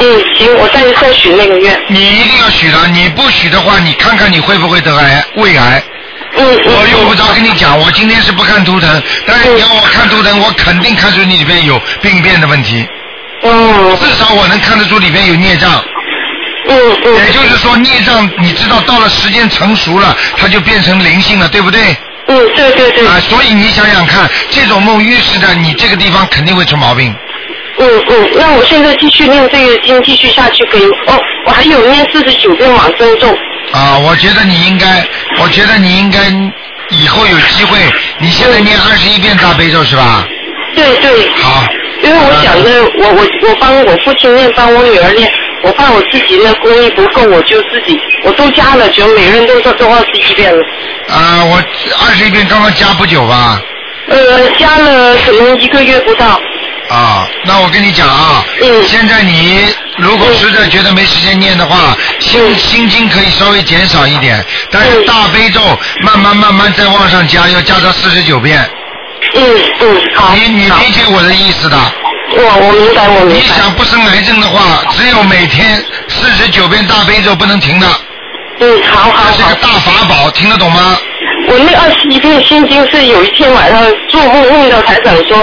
[0.00, 1.80] 嗯，行，我再再许那个愿。
[1.88, 5.82] 你一定要许的，你不许的话，你看看你会不会得癌胃癌。
[6.36, 6.60] 嗯嗯。
[6.66, 12.86] 我用不着跟你讲，我今天是不看图腾，但是你要我看图腾，我肯定看出你里边有病变的问题。
[13.42, 13.96] 嗯。
[13.96, 15.84] 至少我能看得出里边有孽障。
[16.68, 17.14] 嗯嗯。
[17.16, 21.80] 也就是说，孽障你知道到了时间成熟了，它就变成灵性了，对不对？
[22.28, 23.06] 嗯，对对对。
[23.06, 27.14] 啊，所以你想想看，这种梦预示着你这个地方肯定会出毛病。
[27.80, 30.84] 嗯嗯，那我现在继续念这个经，继续下去可以。
[31.06, 33.28] 哦，我还有念四十九遍往生咒。
[33.72, 35.06] 啊，我觉得你应该，
[35.40, 36.18] 我觉得你应该
[36.90, 37.78] 以后有机会，
[38.18, 40.26] 你现在念二十一遍大悲咒是吧？
[40.74, 41.28] 对对。
[41.40, 41.64] 好。
[42.02, 45.30] 因为我想着，我我我帮我父亲念，帮我女儿念，
[45.62, 50.62] 我怕我自己那功力不够，我就自己我都加了，就每人都说都二十一遍了。
[51.08, 51.56] 啊，我
[52.06, 53.60] 二十一遍刚刚加不久吧？
[54.08, 56.40] 呃，加了可能一个月不到。
[56.88, 59.66] 啊，那我跟你讲啊，嗯现在你
[59.98, 65.60] 如果实在觉得没时间念的话，心嗯心经可以稍微减少一点，但是大悲咒
[66.00, 68.58] 慢慢慢慢再往上加，要加到四十九遍。
[69.34, 69.42] 嗯
[69.80, 70.32] 嗯，好。
[70.34, 71.76] 你你理解我的意思的？
[72.30, 73.34] 我我明白，我明白。
[73.34, 77.86] 你想不生癌症的话，只有每天四十九遍大悲咒不能停的。
[78.60, 79.54] 嗯，好好好这是个。
[79.56, 80.98] 大法宝，听得懂吗？
[81.48, 85.42] 我那二十一篇心经是有一天晚上做梦梦到台长说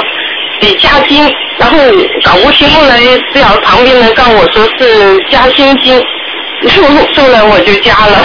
[0.62, 1.78] 得加经，然后
[2.24, 3.00] 搞不清后来
[3.34, 5.98] 正好旁边人告诉我说是加心经，
[6.70, 6.84] 后
[7.16, 8.24] 后来我就加了。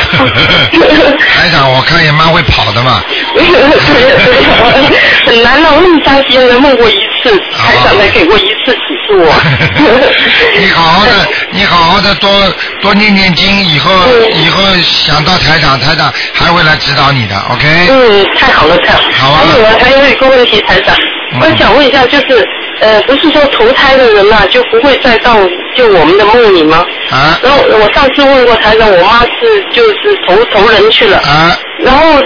[1.33, 3.01] 台长，我看也蛮会跑的嘛。
[3.35, 4.97] 对对，
[5.27, 9.33] 很难让那么伤心的梦过一次，台长没给过一次指示我。
[10.61, 12.31] 你好好的，你好好的多
[12.81, 13.91] 多念念经，以后
[14.33, 17.67] 以后想到台长，台长还会来指导你的，OK？
[17.91, 19.15] 嗯，太好了，太好了。
[19.15, 20.95] 好啊还有啊，还有一个问题，台长，
[21.33, 22.47] 嗯我想问一下，就是
[22.81, 25.37] 呃，不是说投胎的人嘛，就不会再到
[25.77, 26.85] 就我们的梦里吗？
[27.11, 32.21] 啊然后我上次问过台长，我妈是就是投投人去了，啊，然后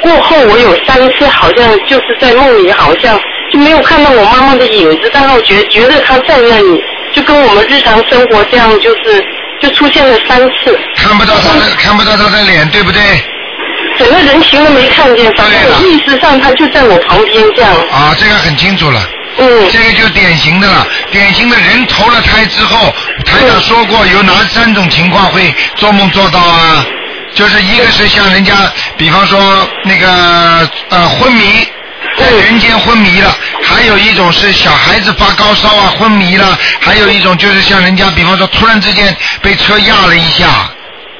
[0.00, 3.18] 过后我有三次好像就是在梦里好像
[3.52, 6.82] 就没有看到我妈妈的影子，但是我觉觉得她在那里，
[7.12, 9.24] 就跟我们日常生活这样，就是
[9.60, 13.00] 就出现了三次，看不到她的看不到她的脸，对不对？
[13.98, 17.72] 整个人形都没看见，反正我意识上她就在我旁边这样。
[17.92, 19.00] 啊，这个很清楚了。
[19.38, 19.70] 嗯。
[19.70, 22.92] 这个就典型的了，典型的人投了胎之后，
[23.24, 26.84] 台长说过有哪三种情况会做梦做到啊？
[27.34, 28.54] 就是一个是像人家，
[28.96, 29.38] 比方说
[29.84, 30.06] 那个
[30.88, 31.66] 呃昏迷，
[32.18, 33.30] 在人间昏迷了；
[33.62, 40.46] 还有一种是小孩子发高烧啊昏迷了；还有一种就是像人家，比方说突然之间被车压了一下。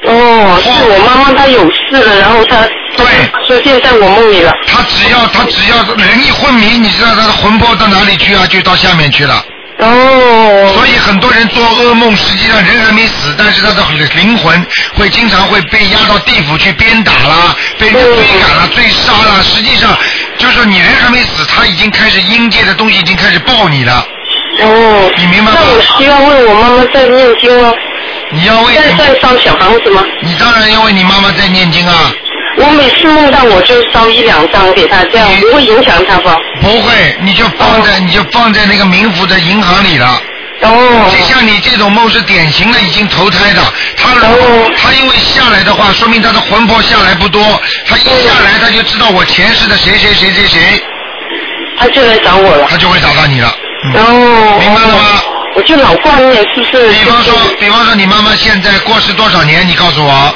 [0.03, 2.61] 哦，是我妈妈她有事了，然后她
[2.95, 3.05] 对
[3.47, 4.51] 出现在我梦里了。
[4.67, 8.45] 她只要她只要人一昏迷，你知道她的魂魄到哪里去啊？
[8.47, 9.43] 就到下面去了。
[9.79, 10.73] 哦。
[10.73, 13.83] 所以很多人做噩梦，实际上人还没死，但是他的
[14.15, 19.41] 灵魂会经常会被压到地府去鞭打啦，被人追赶啦、追杀啦。
[19.43, 19.97] 实际上
[20.37, 24.05] 就是说你人还没死，他已经开始阴界的东西已经开始报你了。
[24.61, 25.11] 哦。
[25.17, 25.57] 你明白吗？
[25.61, 27.73] 那我需要为我妈妈在念经吗？
[28.31, 30.03] 你要为在在烧小房子吗？
[30.21, 32.11] 你当然要为你妈妈在念经啊。
[32.59, 36.35] 我每次梦到我就烧一两张给他，这样不会影响他吧？
[36.59, 40.21] 不会，你就放在、你就放在那个冥府的银行里了。
[40.61, 41.07] 哦。
[41.11, 43.61] 就像你这种梦是典型的已经投胎的，
[43.95, 47.41] 他如果、他因为下来的话，说明他的魂魄下来不多，
[47.87, 50.83] 他一下来他就知道我前世的谁谁谁谁谁，
[51.79, 52.65] 他就来找我了。
[52.69, 53.55] 他就会找到你了。
[53.93, 54.57] 哦。
[54.59, 55.21] 明白了吗？
[55.55, 56.89] 我就老挂念是不是？
[56.89, 59.67] 比方说，比方说你妈妈现在过世多少年？
[59.67, 60.35] 你告诉我。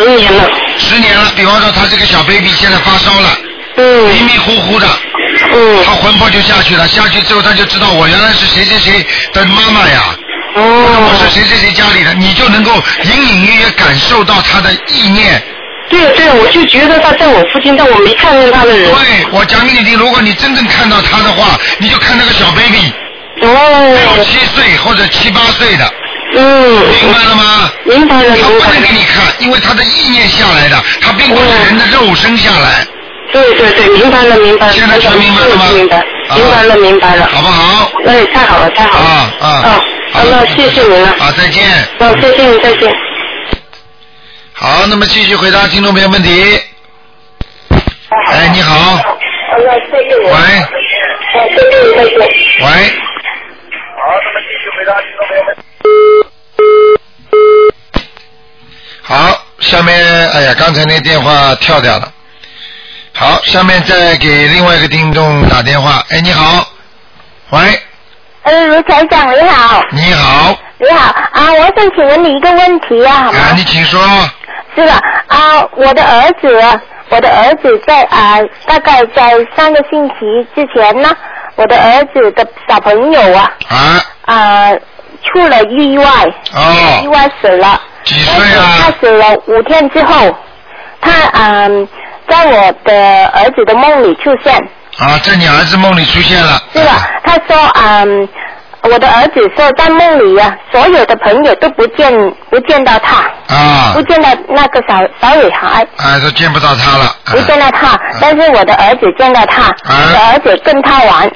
[0.00, 0.50] 十年了。
[0.78, 1.30] 十年了。
[1.36, 3.38] 比方说，他这个小 baby 现在发烧了，
[3.76, 4.86] 嗯，迷迷糊糊的，
[5.52, 10.02] 嗯，她魂魄就下去了，下去之后他就知道我原来是谁谁谁的妈妈呀。
[10.54, 11.08] 哦。
[11.08, 12.72] 我是谁谁谁家里的，你就能够
[13.04, 15.42] 隐隐约约感受到他的意念。
[15.88, 18.90] 对对，我就觉得他在我附近，但我没看见他的人。
[18.92, 22.92] 对，我讲给你听，如果你真正看到他的话，你就看那个小 baby。
[23.42, 24.14] 哦。
[24.14, 25.92] 六七岁或者七八岁的。
[26.34, 26.40] 嗯。
[27.02, 27.72] 明白了吗？
[27.84, 32.86] 明白了，他不能给你看，因为他的意念下来的，他并不是人的肉身下来。
[33.32, 34.72] 对对对，明白了明白了。
[34.72, 35.64] 现在全明白了吗？
[35.72, 37.28] 明白，明白了明白了。
[37.32, 37.90] 好不好？
[38.06, 39.04] 哎，太好了太好了。
[39.04, 39.46] 啊啊。
[39.48, 41.08] 啊，好那谢谢您了。
[41.20, 41.64] 啊，再见。
[41.98, 42.92] 啊，谢谢您，再见。
[44.52, 46.60] 好，那么继续回答听众朋友问题。
[48.32, 49.00] 哎，你好。
[49.56, 49.64] 喂。
[52.62, 52.92] 喂。
[54.00, 55.54] 好，那么继续回答听众朋友们。
[59.02, 59.94] 好下面
[60.30, 62.10] 哎呀，刚才那电话跳掉了。
[63.14, 66.02] 好，下面再给另外一个听众打电话。
[66.08, 66.66] 哎，你好，
[67.50, 67.60] 喂，
[68.44, 69.84] 呃，卢台长你好。
[69.90, 73.38] 你好，你好啊，我想请问你一个问题啊，好吗？
[73.38, 74.00] 啊，你请说。
[74.74, 74.92] 是的
[75.26, 76.48] 啊，我的儿子，
[77.10, 80.14] 我的儿子在啊，大概在三个星期
[80.54, 81.14] 之前呢，
[81.60, 84.70] 我的儿子的小朋友啊啊啊
[85.22, 86.04] 出了意外，
[86.54, 87.78] 哦意外死了。
[88.02, 88.78] 几岁啊？
[88.80, 90.34] 他死了五天之后，
[91.02, 91.86] 他嗯
[92.26, 94.54] 在我的儿子的梦里出现。
[94.98, 96.58] 啊，在你儿子梦里出现了。
[96.72, 96.90] 是的，
[97.24, 98.26] 他说嗯，
[98.82, 102.10] 我的儿子说在梦里啊，所有的朋友都不见
[102.48, 103.16] 不见到他，
[103.54, 103.92] 啊。
[103.94, 107.14] 不见到那个小小女孩，啊，都见不到他了。
[107.26, 111.30] 不见到他，但是我的儿子见到他，我的儿子跟他玩，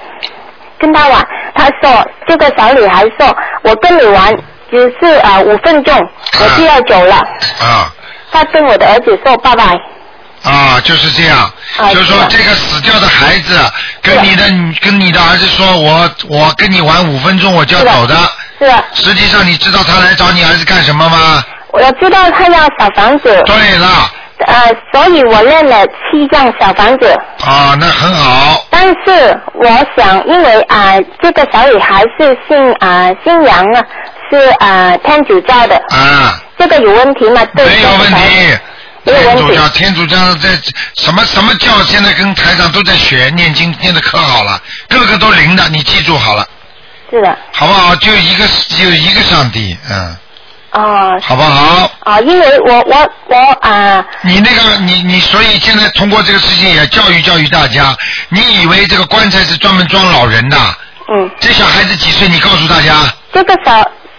[0.79, 4.35] 跟他玩，他说这个小女孩说，我跟你玩
[4.71, 5.95] 只是啊五分钟，
[6.41, 7.17] 我就要走了，
[7.61, 7.93] 啊。
[8.33, 9.65] 他跟我的儿子说拜拜。
[10.45, 13.59] 啊，就是这样，啊就是说这个死掉的孩子
[14.03, 14.45] 跟你的
[14.81, 18.15] 跟你的儿子说，我我跟你玩五分钟我就要走的。
[18.59, 18.85] 是的。
[18.93, 21.43] 实际上你知道他来找你儿子干什么吗？
[21.73, 23.43] 我知道他要小房子。
[23.47, 23.89] 对了，
[24.47, 27.09] 呃，所以我练了七张小房子。
[27.45, 28.65] 啊，那很好。
[28.71, 33.83] 但是我想，因为啊、这个小女孩是姓啊、姓杨啊，
[34.31, 37.43] 是啊、天主教的，啊，这个有问题吗？
[37.57, 38.59] 对，没有问题。
[39.05, 40.49] 天主教，天主教在
[40.97, 46.47] 什么什么教，现在跟台长都在学念经，念的可好了，个个都灵的，你记住好了，
[47.11, 47.95] 是的，好不好？
[47.97, 50.17] 就一个只有一个上帝，嗯，
[50.73, 51.91] 哦、好不好？
[52.01, 57.95] 啊、因为我我我啊、你那个你你，所以现在通过这个事情也教育教育大家，
[58.31, 60.57] 你以为这个棺材是专门装老人的？
[61.13, 62.27] 嗯，这小孩子几岁？
[62.27, 62.95] 你告诉大家，
[63.33, 63.73] 这个小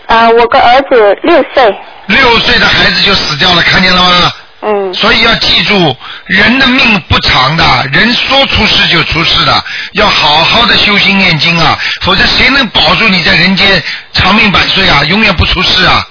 [0.05, 4.31] 啊、我个儿子六岁，六岁的孩子就死掉了，看见了吗？
[4.65, 16.03] 嗯，所以要记住，人的命不长的，人说出事就出事的，要好好的修心念经啊，否则谁能保住你在人间长命百岁啊，永远不出事啊？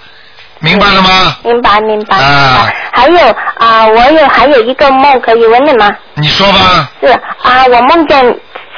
[0.60, 1.36] 明白了吗？
[1.42, 2.16] 明白明白。
[2.16, 3.18] 啊还有
[3.58, 5.90] 啊、我有还有一个梦可以问你吗？
[6.14, 6.88] 你说吧。
[7.02, 7.08] 是
[7.42, 8.24] 啊、我梦见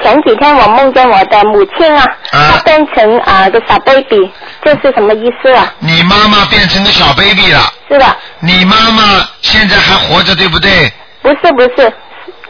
[0.02, 4.30] 前几天我梦见我的母亲啊，她变成啊、个小 baby，
[4.62, 5.72] 这是什么意思啊？
[5.78, 10.92] 你妈妈变成个小 baby 了，是的，你妈妈现在还活着，对不对？
[11.22, 11.92] 不是不是，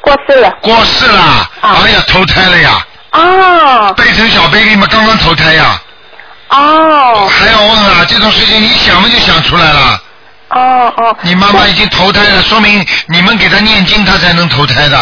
[0.00, 0.50] 过世了。
[0.61, 5.80] 过世了，哎呀，投胎了呀，哦变成小 baby 嘛，刚刚投胎呀。
[6.48, 8.04] 哦还要问啊？
[8.09, 10.00] 这种事情你想不就想出来了。
[10.50, 14.98] 哦哦你妈妈已经投胎了，说明你们给她念经，她才能投胎的。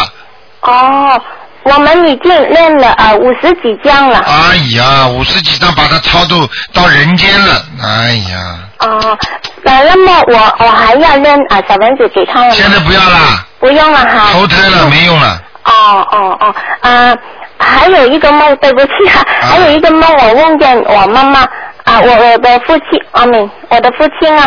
[0.62, 1.20] 哦，
[1.64, 4.18] 我们已经练了啊五十几章了。
[4.18, 9.18] 哎呀，五十几张把它超度到人间了，哎呀，哦，
[9.64, 12.50] 呃，那么我我还要练啊小蚊子给他了？
[12.52, 14.30] 现在不要啦，不用了哈。
[14.32, 15.42] 投胎了没用了。
[15.64, 17.16] 哦哦哦，啊，
[17.58, 21.40] 还有一个梦，对不起啊，还有一个梦，我梦见我妈妈
[21.84, 24.44] 啊，我我的父亲，阿敏，我的父亲啊，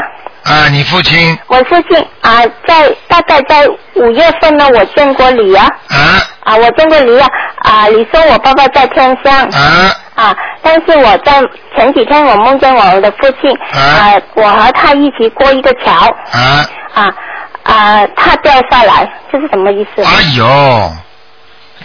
[0.48, 5.98] 啊，你父亲我父亲啊，在大概在五月份呢，我见过你啊，啊
[6.44, 7.28] 啊，我见过你啊，
[7.64, 9.46] 啊，你说我爸爸在天上。
[9.50, 11.40] 啊啊，但是我在
[11.76, 15.92] 前几天我梦见我的父亲，啊，我和他一起过一个桥，
[16.32, 16.66] 啊！
[16.96, 17.14] 啊
[17.62, 20.04] 啊，他掉下来，这是什么意思？
[20.04, 20.92] 哎呦，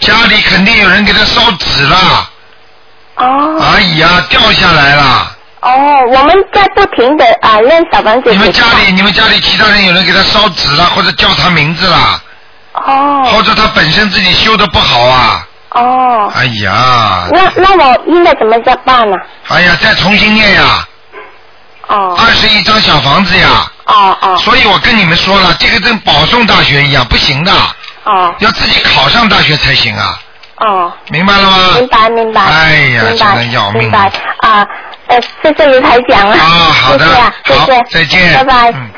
[0.01, 1.96] 家里肯定有人给他烧纸了。
[3.16, 3.61] 哦。
[3.61, 5.32] 哎呀，掉下来了。
[5.62, 8.31] 哦，我们在不停的啊练小房子。
[8.31, 12.22] 你们家里，你们家里其他人有人给他烧纸了，或者叫他名字了，
[12.72, 15.46] 哦或者他本身自己修的不好啊。
[15.70, 19.16] 哦，哎呀，那那我应该怎么再办呢？
[19.48, 20.87] 哎呀，再重新念呀。
[21.87, 22.14] 哦。
[22.18, 23.48] 二十一张小房子呀。
[23.87, 24.37] 哦哦。
[24.38, 27.53] 所以我跟你们说了，这个跟保送大学一样，不行的。
[28.05, 28.35] 哦。
[28.40, 30.18] 要自己考上大学才行啊，
[30.57, 30.92] 哦。
[31.09, 31.59] 明白了吗？
[31.79, 32.42] 明白明白。
[32.42, 34.66] 哎呀，真的要命明白啊，呃，
[35.42, 36.37] 谢谢卢台长啊。
[36.38, 37.83] 啊好的谢谢啊，好谢。
[37.90, 38.70] 再见拜拜。
[38.72, 38.90] 嗯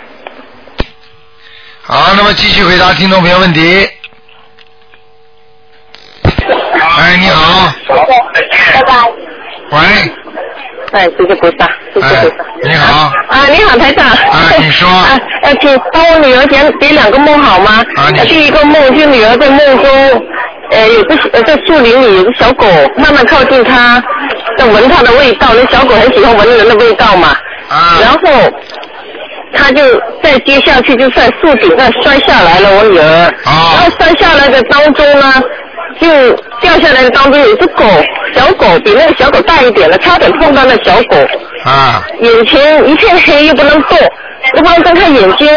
[1.87, 3.87] 好，那么继续回答听众朋友问题。
[6.96, 9.12] 哎，你好，拜拜。
[9.70, 9.79] 喂，
[10.92, 12.44] 哎，谢谢菩萨，谢谢菩萨。
[12.62, 14.07] 你好，啊，你好，台长。
[14.09, 14.88] 啊，你说。
[14.96, 17.85] 啊，呃，请帮我女儿讲给两个梦好吗？
[17.96, 20.27] 啊，第一个梦是女儿在梦中，
[20.70, 24.03] 呃，有个呃在树林里有个小狗慢慢靠近它，
[24.59, 27.29] 在闻它的味道，那小狗很喜欢闻人的味道嘛。
[27.68, 27.98] 啊。
[28.00, 28.53] 然后。
[29.57, 29.81] 它就
[30.20, 33.05] 再接下去就在树顶上摔下来了，我女儿。
[33.44, 33.79] 啊。
[33.79, 35.33] 然后摔下来的当中呢，
[36.00, 36.09] 就
[36.61, 37.85] 掉下来的当中有一只狗，
[38.35, 41.16] 小狗比那个小狗大一点了，差点碰到那小狗。
[41.64, 42.05] 啊。
[42.20, 43.96] 眼前一片黑，又不能动，
[44.52, 45.48] 不光睁开眼睛，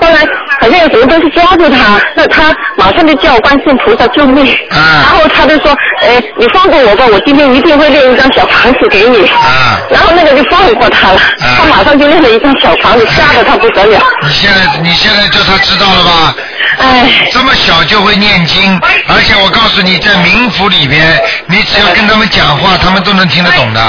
[0.00, 0.20] 后来
[0.60, 4.46] 好像有什么东西抓住他，那他马上就叫观世音菩萨救命。
[4.70, 9.26] 啊然后他就说，哎，你放过我吧，我今天一定会练一张小房子给你。
[9.28, 14.00] 啊然后那个就放过他了，他马上就练了一张小房子，吓得他不得了。
[14.22, 16.34] 你现在你现在叫他知道了吧？
[16.78, 17.08] 哎。
[17.32, 23.80] 这么小就会念经，而且我告诉你，在冥府里边，你只要跟他们讲话，他们都能听得懂的。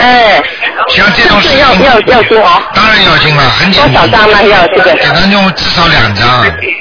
[0.00, 0.42] 哎。
[0.88, 1.58] 像这种事情。
[1.58, 2.62] 要要要经哦。
[2.74, 4.08] 当然要经了，很简单。
[4.08, 4.42] 多少张呢？
[4.48, 4.92] 要这个？
[4.94, 6.26] 给他用至少两张。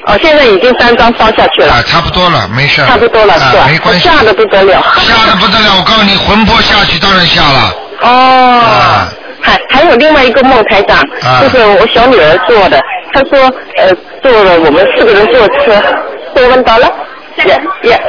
[0.07, 1.73] 哦，现在已经三张烧下去了。
[1.73, 2.83] 啊，差不多了，没事。
[2.85, 3.63] 差不多了，是吧？
[3.63, 4.07] 啊没关系。
[4.07, 4.81] 吓得不得了。
[4.97, 7.73] 吓得不得了，我告诉你，魂魄下去当然下了。
[8.01, 9.07] 哦。
[9.41, 12.81] 还还有另外一个梦，台长，啊就是我小女儿做的。
[13.13, 13.39] 她说，
[13.77, 15.81] 呃，坐了我们四个人坐车，
[16.35, 16.91] 我问到了，
[17.37, 17.99] 也也，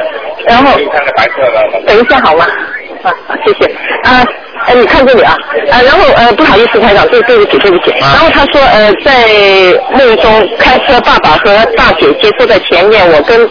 [0.47, 0.77] 然后
[1.87, 2.45] 等一下好吗？
[3.03, 3.09] 啊，
[3.45, 3.65] 谢谢。
[4.03, 4.23] 啊，
[4.67, 5.35] 呃，你看这里啊，
[5.71, 7.93] 呃，然后呃，不好意思，台长，对对不起，对不起。
[7.99, 9.27] 然后他说，呃，在
[9.97, 13.49] 梦中开车，爸爸和大姐姐坐在前面，我跟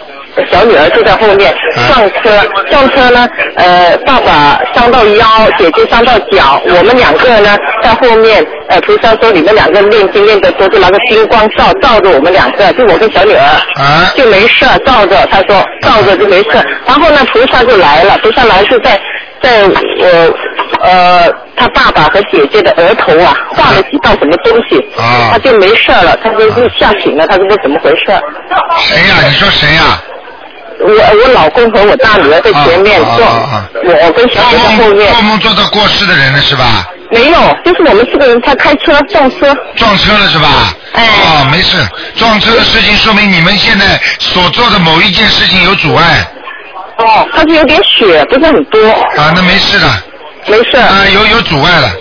[0.50, 1.52] 小女儿坐在后面
[1.88, 2.30] 撞车，
[2.70, 5.26] 撞车呢，呃，爸爸伤到腰，
[5.58, 13.42] 姐姐伤到脚，我们两个呢在后面，呃，菩萨说你们两个练经练得多，就拿个金光照照着我们两个，就我跟小女儿，
[13.82, 16.50] 啊，就没事，照着，他说照着就没事，
[16.86, 18.98] 然后呢，菩萨就来了，菩萨来是在
[19.42, 20.38] 在我
[20.82, 28.06] 呃他爸爸和姐姐的额头啊画了几道什么东西，啊他就没事了，他就就吓醒了，他说这怎么回事？
[28.78, 30.00] 谁呀、你说谁呀、
[30.80, 35.12] 我我老公和我大女儿在前面啊坐，啊啊我我跟小女儿在后面。
[35.12, 36.86] 做梦做到过世的人了是吧？
[37.10, 39.54] 没有，就是我们四个人他开车撞车。
[39.76, 40.48] 撞车了是吧？
[40.94, 41.04] 哎。
[41.04, 41.76] 哦，没事，
[42.16, 46.26] 撞车的事情说明你们现在所做的某一件事情有阻碍。
[46.98, 48.90] 哦，他是有点血，不是很多。
[49.18, 49.86] 啊，那没事的。
[50.46, 50.76] 没事。
[50.76, 51.92] 啊，有有阻碍了。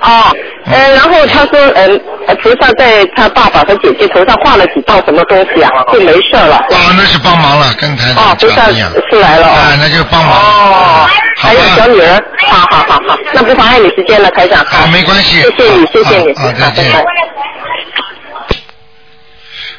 [0.00, 0.32] 哦，
[0.66, 6.54] 呃，然后他说，嗯、呃，菩萨在他爸爸和姐姐头上画了几道什么东西啊，就没事了。
[6.54, 8.92] 啊，那是帮忙了，跟台哦长菩萨讲一样。
[9.10, 10.32] 是来了哦啊，那就帮忙。
[10.38, 14.64] 哦，还有小女儿，好好好好，那不妨碍你时间了，台长。
[14.66, 15.40] 好，没关系。
[15.42, 16.32] 谢谢你，谢谢你。
[16.38, 17.04] 好，再见。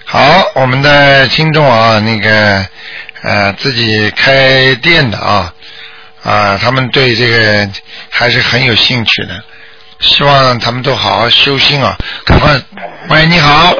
[0.03, 0.19] 好，
[0.55, 2.65] 我们的听众啊，那个
[3.21, 5.53] 呃自己开店的啊
[6.23, 7.69] 啊，他们对这个
[8.09, 9.43] 还是很有兴趣的，
[9.99, 12.61] 希望他们都好好修心啊，赶快。
[13.09, 13.73] 喂，你好。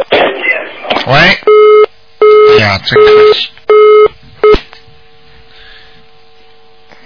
[1.08, 1.18] 喂。
[1.18, 3.50] 哎呀，真可惜。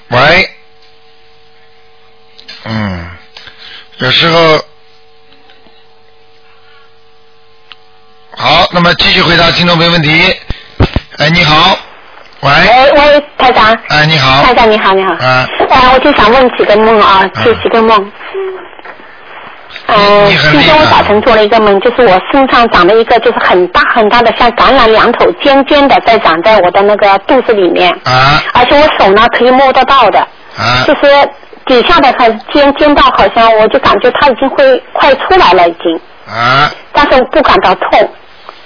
[0.09, 0.49] 喂。
[2.65, 3.09] 嗯，
[3.97, 4.65] 有时候。
[8.35, 10.09] 好，那么继续回答听众朋友问题。
[11.17, 11.77] 哎，你好，
[12.43, 12.49] 喂，
[12.93, 13.73] 喂喂，台长。
[13.87, 15.13] 哎，你好，台长你好，你好。
[15.13, 18.11] 啊，哎，我就想问几个梦啊，就几个梦。
[19.87, 27.89] 嗯，今天我早晨做了一个梦，就是我身上长了一个就是很大很大的像橄榄两头尖尖的，在长在我的那个肚子里面。
[28.03, 28.41] 啊。
[28.53, 30.19] 而且我手呢可以摸得到的。
[30.19, 30.83] 啊。
[30.85, 31.01] 就是
[31.65, 38.09] 底下的很尖尖到好像我就感觉它已经会快出来了已经，啊但是我不感到痛，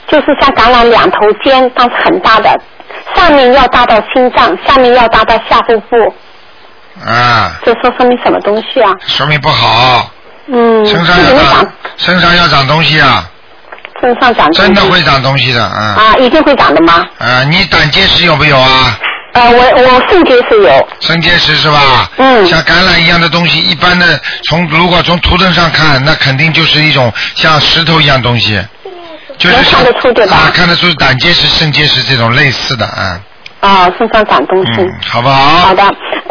[0.07, 2.59] 就是像橄榄两头尖，但是很大的，
[3.15, 6.15] 上面要大到心脏，下面要大到下腹部，
[7.05, 8.91] 啊，这说说明什么东西啊？
[9.05, 10.11] 说明不好，
[10.47, 11.67] 嗯，身上要长，
[11.97, 13.29] 身上要长东西啊，
[14.01, 17.05] 身上长东西真的会长东西的，嗯啊，一定会长的吗？
[17.19, 18.97] 啊，你胆结石有没有啊？
[19.33, 20.89] 呃，我我肾结石有。
[20.99, 22.09] 肾结石是吧？
[22.17, 22.43] 嗯。
[22.47, 28.59] 像橄榄一样的东西，一般的从如果从图腾上看，那肯定就是一种像石头一样东西，
[29.37, 33.19] 就是能看得出对吧啊，看得出胆结石、肾结石这种类似的啊，
[33.61, 34.81] 啊，身上长东西。
[34.81, 35.35] 嗯，好不好？
[35.67, 35.83] 好的，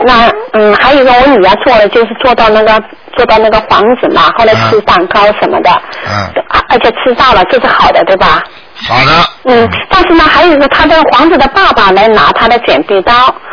[0.05, 2.83] 那嗯，还有一个我女儿做了，就是做到那个
[3.17, 5.71] 做到那个房子嘛，后来吃蛋糕什么的，
[6.07, 6.13] 嗯，
[6.49, 8.43] 啊而且吃到了，这是好的，对吧？
[8.89, 9.13] 好的，
[9.45, 13.13] 嗯，但是呢，还有一个他的皇子的爸爸来拿他的剪刀，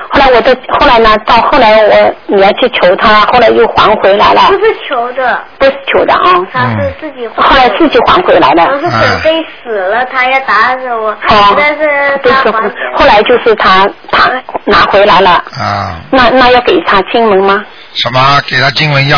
[0.09, 8.63] 后来我的后来呢，到后来我女儿去求他，后来又还回来了，不是求的，不是求的啊，他是自己后来自己还回来的。
[8.65, 14.29] 我是准备死了，他要打死我，哦但是对是他还后来就是他他
[14.65, 17.63] 拿回来了，啊，那那要给他金文吗？
[17.93, 18.41] 什么？
[18.47, 19.17] 给他金文要，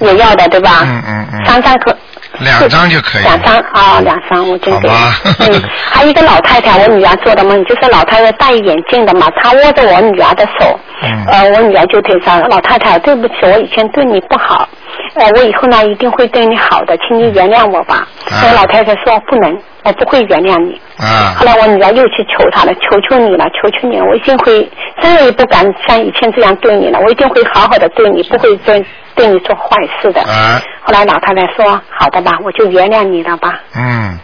[0.00, 0.80] 也要的，对吧？
[0.82, 1.96] 嗯嗯嗯，三张可
[2.40, 4.88] 两张就可以，两张啊，两张我真给。
[4.88, 5.12] 好吧？
[5.40, 14.68] 嗯，还有一个老太太，我女儿做的梦，就是老太太戴眼镜的嘛，她握着我女儿的手，嗯呃，我女儿就对她老太太，对不起，我以前对你不好，
[15.14, 18.06] 呃，我以后呢一定会对你好的，请你原谅我吧。
[18.30, 20.80] 那、老太太说不能，我不会原谅你。
[20.98, 24.68] 啊后来我女儿又去求她了，求求你了，求求你了，我一定会
[25.00, 28.84] 再也不敢像以前这样对你了，我一定会好好的对你，不会对
[29.16, 30.20] 对你做坏事的。
[30.22, 33.58] 啊，后来老太太说：“好的吧，我就原谅你了吧。
[33.74, 34.18] 嗯，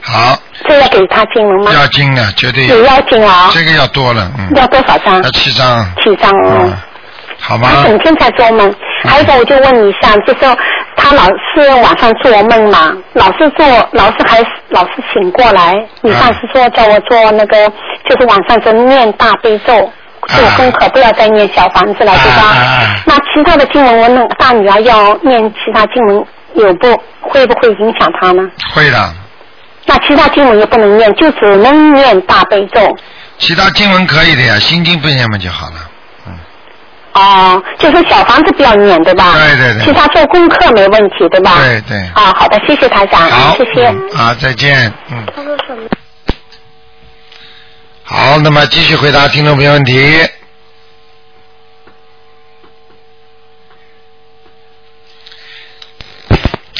[0.00, 1.72] 好，”这要给他经文吗？
[1.72, 3.50] 要经的，绝对也要经啊。
[3.52, 5.22] 这个要多了，嗯，要多少张？
[5.22, 6.72] 要七张，七张哦。
[7.40, 7.68] 好吗？
[7.72, 8.74] 他整天在做梦。
[9.04, 10.56] 还有一个，我就问你一下，就是
[10.96, 15.72] 他老是晚上做梦嘛，老是做，老是还老是醒过来。
[16.00, 17.68] 你上次说叫我做那个，
[18.08, 19.88] 就是晚上就念大悲咒，
[20.28, 22.56] 做功课，不要再念小房子了，对吧？
[23.06, 26.24] 那其他的经文，我那大女儿要念其他经文，
[26.54, 26.88] 有不
[27.22, 28.42] 会不会影响她呢？
[28.74, 29.14] 会的，
[29.86, 32.80] 那其他经文也不能念，就只能念大悲咒。
[33.38, 35.74] 其他经文可以的呀，心经不念嘛就好了。
[37.14, 39.32] 哦，就是小房子不要念，对吧？
[39.34, 41.52] 对对对其他做功课没问题，对吧？
[41.64, 41.98] 对对。
[42.14, 43.88] 啊，好的，谢谢台长，好，谢谢。
[43.88, 45.24] 嗯啊，再见，嗯。
[45.34, 45.88] 他说什么？
[48.10, 50.26] 好，那么继续回答听众朋友问题。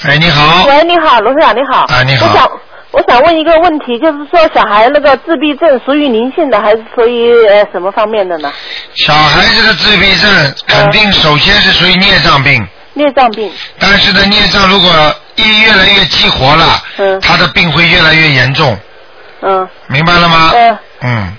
[0.04, 0.64] 哎，你好。
[0.64, 1.84] 喂，你好，卢市长，你好。
[1.84, 2.50] 啊你好我想
[2.92, 8.50] 我想问一个问题，就是说小孩那个自闭症属于灵性的，还是属于呃什么方面的呢？
[8.94, 13.52] 小孩子的自闭症肯定首先是属于孽障病，孽障病。
[13.78, 18.74] 但是呢，孽障如果一越来越激活了，嗯他的病会越来越严重，
[19.42, 19.68] 嗯。
[19.88, 20.52] 明白了吗？
[20.54, 20.78] 嗯。
[21.00, 21.36] 嗯，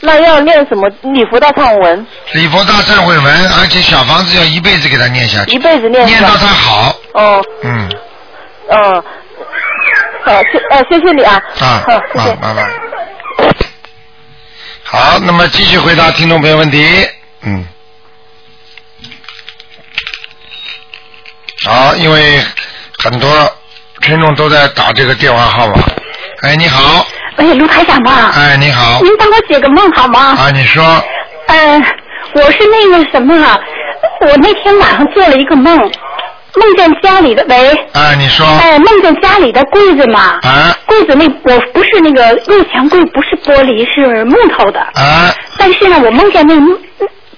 [0.00, 2.06] 那要念什么礼佛大忏文？
[2.32, 6.04] 礼佛大忏悔文，而且小房子要一辈子给他念下去，一辈子念。
[6.06, 6.96] 念到他好。
[7.12, 7.44] 哦。
[7.62, 7.88] 嗯，
[8.68, 9.04] 哦。
[10.24, 11.42] 好，谢呃，谢谢你啊。
[11.60, 12.36] 啊，好，谢谢好，。
[12.36, 12.70] 拜拜。
[14.82, 17.08] 好，那么继续回答听众朋友问题。
[17.42, 17.66] 嗯。
[21.64, 22.42] 好，因为
[23.02, 23.30] 很多
[24.02, 25.82] 听众都在打这个电话号码。
[26.42, 27.06] 哎，你好。
[27.38, 28.32] 哎，卢台长吧。
[28.34, 29.00] 哎，你好。
[29.02, 30.36] 您帮我解个梦好吗？
[30.36, 30.82] 啊，你说。
[31.46, 31.82] 呃，
[32.34, 33.58] 我是那个什么啊，
[34.22, 37.56] 我那天晚上做了一个梦，梦见家里的喂。
[37.92, 38.44] 哎，你说。
[38.44, 40.38] 哎，梦见家里的柜子嘛。
[40.42, 40.76] 啊。
[40.86, 44.80] 柜子那我不是那个入墙柜，不是玻璃，是木头的。
[44.80, 45.32] 啊。
[45.56, 46.54] 但是呢，我梦见那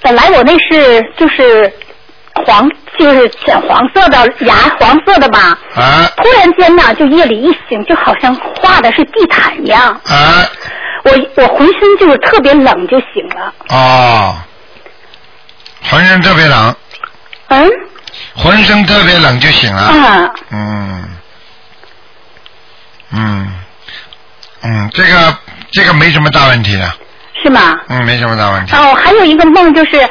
[0.02, 1.70] 本来我那是就是
[2.34, 2.68] 黄，
[2.98, 5.58] 就是浅黄色的牙黄色的吧。
[5.74, 6.10] 啊。
[6.16, 9.88] 突然间呢，就夜里一醒，就好像画的是地毯一样。
[10.06, 10.46] 啊。
[11.02, 13.54] 我我浑身就是特别冷，就醒了。
[13.68, 14.36] 哦。
[15.82, 16.76] 浑身特别冷。
[17.48, 17.68] 嗯。
[18.36, 19.90] 浑身特别冷就醒了。
[19.92, 20.30] 嗯。
[20.50, 21.08] 嗯。
[23.12, 23.54] 嗯。
[24.62, 25.36] 嗯，这个
[25.72, 26.92] 这个没什么大问题的。
[27.42, 27.74] 是吗？
[27.88, 28.76] 嗯，没什么大问题。
[28.76, 30.06] 哦，还有一个梦就是，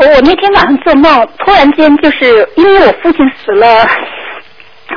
[0.00, 3.86] 我那天晚上做梦，突然间就是因为我父亲死了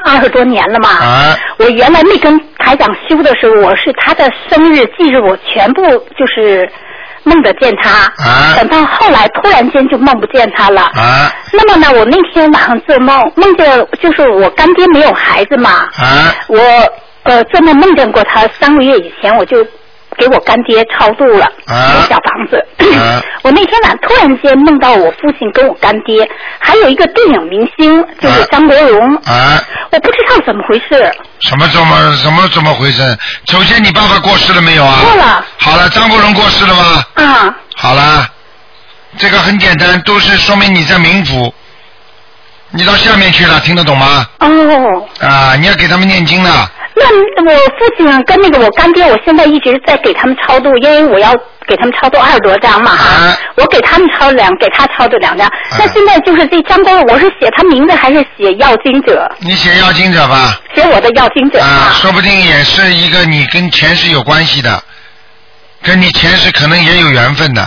[0.06, 1.38] 二十多年了嘛，啊。
[1.58, 5.82] 我原来没跟台长修的时候，我是他的生日忌日，我全部
[6.18, 6.70] 就是
[7.24, 8.56] 梦得见他，啊。
[8.56, 10.82] 等到后来突然间就梦不见他了。
[10.82, 11.32] 啊。
[11.52, 16.34] 那么呢，我那天晚上做梦，梦见就是我干爹没有孩子嘛，啊。
[16.48, 16.60] 我
[17.24, 19.66] 呃做梦梦见过他，三个月以前我就
[20.18, 21.48] 给我干爹超度了，
[22.10, 22.58] 小房子。
[22.98, 29.60] 啊 我那天晚上突然间梦到我父亲跟我干爹，还有一个电影明星就是张国荣，啊！
[29.92, 31.12] 我不知道怎么回事。
[31.42, 33.18] 什么怎么什么怎么回事？
[33.48, 35.00] 首先，你爸爸过世了没有啊？
[35.04, 35.46] 过了。
[35.58, 37.04] 好了，张国荣过世了吗？
[37.16, 37.56] 啊。
[37.76, 38.28] 好了，
[39.18, 41.52] 这个很简单，都是说明你在冥府，
[42.70, 44.28] 你到下面去了，听得懂吗？
[44.40, 45.08] 哦。
[45.20, 46.52] 啊，你要给他们念经的。
[47.36, 51.32] 那我父亲跟那个我干爹，我现在一直在给他们超度，因为我要
[51.68, 53.38] 给他们超度二十多张嘛哈。
[53.56, 55.50] 我给他们超两，给他超度两张。
[55.72, 59.30] 那现在就是这张国荣，我是写他名字还是写要经者？
[59.40, 60.60] 你写要经者吧。
[60.76, 64.82] 写我的要经者啊，说不定也是一个你跟前世有关系的，
[65.82, 67.62] 跟你前世可能也有缘分的。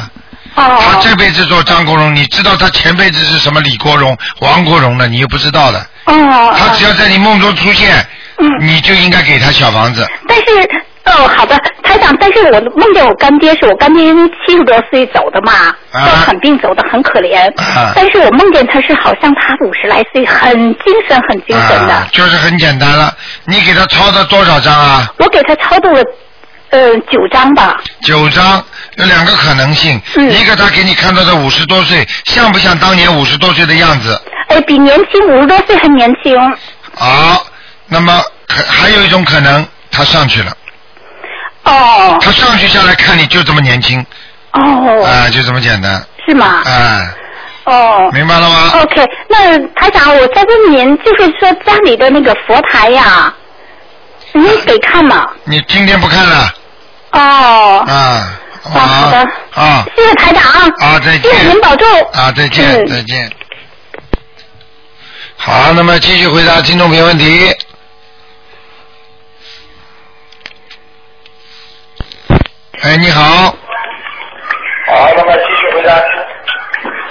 [0.54, 0.78] 哦。
[0.80, 5.78] 他这辈子做张国荣，你知道他前辈子是什么李国荣、王国荣的，你又不知道的。
[6.06, 6.54] 哦。
[6.56, 8.06] 他只要在你梦中出现，嗯，
[8.60, 10.06] 你就应该给他小房子。
[10.28, 10.44] 但是
[11.04, 15.52] 哦，好的，台长，但是我梦见我干爹是我干爹因为七十多岁走的嘛，
[15.92, 17.46] 啊就很病走的很可怜。
[17.60, 21.94] 啊但是我梦见他是好像他五十来岁，很精神，很精神的。
[21.94, 23.14] 啊，就是很简单了。
[23.44, 25.06] 你给他抄的多少张啊？
[25.18, 26.02] 我给他抄到了，
[26.70, 27.76] 呃，九张吧。
[28.02, 28.64] 九张，
[28.96, 30.00] 有两个可能性。
[30.16, 34.18] 嗯一个他给你看到的五十多岁，像不像当年五十多岁的样子？
[34.48, 36.34] 哎，比年轻五十多岁还年轻。
[36.96, 37.44] 好，
[37.86, 40.56] 那么可还有一种可能，他上去了。
[41.64, 42.18] 哦。
[42.20, 44.04] 他上去下来看你就这么年轻。
[44.52, 45.04] 哦。
[45.04, 46.02] 啊，就这么简单。
[46.26, 46.62] 是吗？
[46.64, 47.08] 哎，
[47.64, 48.10] 哦。
[48.12, 53.32] 明白了吗？OK，那台长，我再问您，就是说家里的那个佛台呀，
[54.32, 55.28] 您得看吗？
[55.44, 56.54] 你今天不看了
[57.12, 57.84] 哦。
[57.86, 57.94] 啊？
[58.64, 59.28] 啊，好的。
[59.54, 60.72] 啊谢谢台长啊。
[60.80, 61.22] 啊，再见。
[61.22, 61.86] 谢谢您保重。
[62.12, 63.30] 啊，再见，嗯再见。
[65.36, 67.54] 好，那么继续回答听众朋友问题。
[72.84, 73.56] 哎，你好。
[74.86, 75.94] 好，那么继续回答。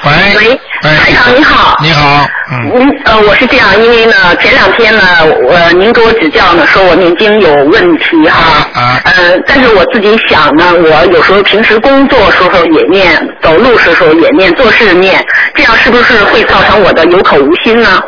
[0.06, 0.12] 喂。
[0.46, 1.76] 喂，台长你好。
[1.82, 2.78] 你好，嗯。
[2.78, 5.02] 您呃，我是这样，因为呢，前两天呢，
[5.42, 8.70] 我您给我指教呢，说我念经有问题哈。
[8.76, 9.02] 啊。
[9.06, 18.00] 呃，但是我自己想呢，我有时候平时工作时候也念，走路时候也念，做事念，这样是不是会造成我的有口无心呢？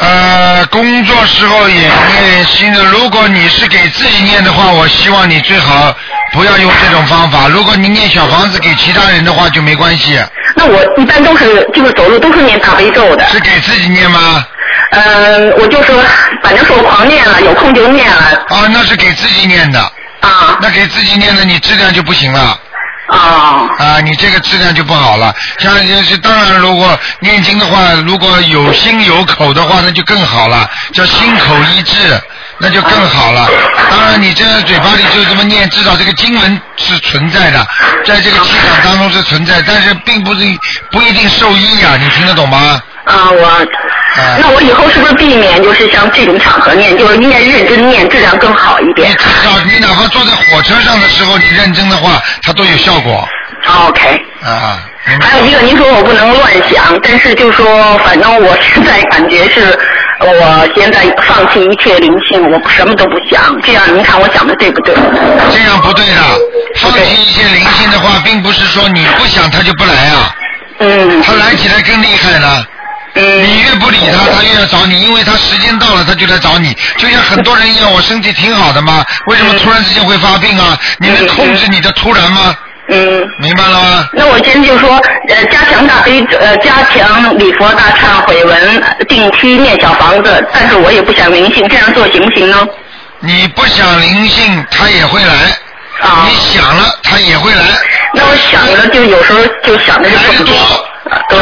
[0.00, 2.82] 呃，工作时候也念心的。
[2.84, 5.94] 如果你是给自己念的话，我希望你最好
[6.32, 7.48] 不要用这种方法。
[7.48, 10.18] 如果你念小房子给其他人的话，就没关系。
[10.56, 13.28] 那我一般都是就是走路都是念大悲咒的。
[13.28, 14.44] 是给自己念吗？
[14.92, 16.02] 嗯、我就说，
[16.42, 18.42] 反正是我狂念了，有空就念了。
[18.48, 19.78] 啊，那是给自己念的。
[20.20, 20.58] 啊。
[20.62, 22.58] 那给自己念的，你质量就不行了。
[23.10, 23.68] 啊。
[23.78, 25.34] 啊，你这个质量就不好了。
[25.58, 32.20] 像就是当然，如果念经的话，如果有心有口的话，那就更好了，叫心口一致。
[32.62, 33.48] 那就更好了。
[33.90, 37.66] 当然，你这嘴巴里就这么念，至少这个经文是存在的，
[38.04, 40.40] 在这个气场当中是存在，但是并不是
[40.90, 42.78] 不一定受益呀、你听得懂吗？
[43.06, 43.66] 啊，我，
[44.38, 49.14] 那我以后是不是避免就是像这种场合念，就是念认真念，质量更好一点？
[49.16, 53.28] 至少你哪怕坐在火车上的时候，你认真的话，它都有效果。
[53.86, 54.20] OK。
[54.42, 54.82] 啊，
[55.20, 59.78] 还有一个，您说我不能乱想，但是就说，反正我现在感觉是，
[60.20, 63.54] 我现在放弃一切灵性，我什么都不想。
[63.62, 64.94] 这样您看我想的对不对？
[65.52, 66.22] 这样不对的，
[66.76, 70.34] 放弃一些灵性的话，并不是说你不想他就不来啊。
[70.78, 71.22] 嗯。
[71.22, 72.64] 他来起来更厉害呢。
[73.14, 73.42] 嗯。
[73.42, 76.76] 你越不理他，他越要找你，因为他时间到了，他就来找你。
[76.96, 80.78] 就像很多人一样，我身体挺好的嘛，为什么突然之间会发病啊？
[80.98, 82.54] 你能控制你的突然吗？
[82.88, 83.28] 嗯。
[83.38, 84.08] 明白了吗？
[84.12, 84.96] 那我今天就说，
[85.28, 92.66] 呃，加强大悲，呃，加强礼佛大忏悔文，定期念小房子，但是我也不想灵性，这样做行不行呢？
[93.20, 95.34] 你不想灵性，他也会来。
[96.00, 96.26] 啊。
[96.26, 97.64] 你想了，他也会来。
[98.14, 100.56] 那我想着就有时候就想的就更多。
[101.28, 101.38] 对。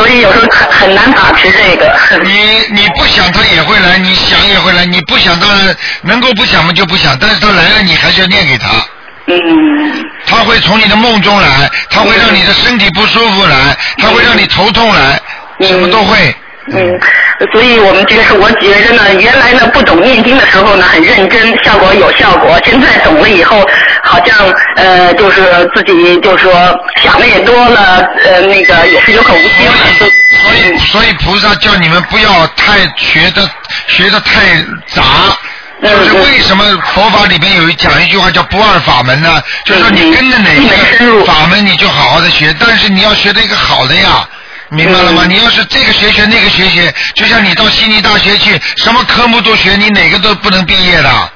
[0.00, 1.94] 所以有时候很很难把持这个。
[2.24, 5.46] 你你不想他也会来，你想也会来，你不想他
[6.00, 8.68] 能够不想嘛就不想，但是他来了你还是要念给他。
[9.26, 9.36] 嗯。
[10.26, 15.20] 他会从你的梦中来，他会让你的身体不舒服来，他会让你头痛来，
[15.60, 16.34] 什么都会。
[16.72, 17.00] 嗯，
[17.52, 22.60] 所以我们这个是我觉着呢，原来呢不懂念经的时候呢很认真，效果有效果。
[22.64, 23.66] 现在懂了以后，
[24.04, 24.36] 好像
[24.76, 25.42] 呃就是
[25.74, 26.52] 自己就说
[27.02, 29.72] 想的也多了，呃那个也是有口无心了。
[29.98, 33.48] 所以所以菩萨叫你们不要太学的
[33.86, 35.02] 学的太杂。
[35.82, 36.62] 就是为什么
[36.92, 39.42] 佛法里面有一讲一句话叫不二法门呢？
[39.64, 44.28] 就是说你跟着哪一个法门，你就好好的学，但是你要学的一个好的呀。
[44.70, 45.24] 明白了吗？
[45.28, 51.32] 你要是这个学学那个学学，就像你到悉尼大学去，什么科目都学，你哪个都不能毕业的。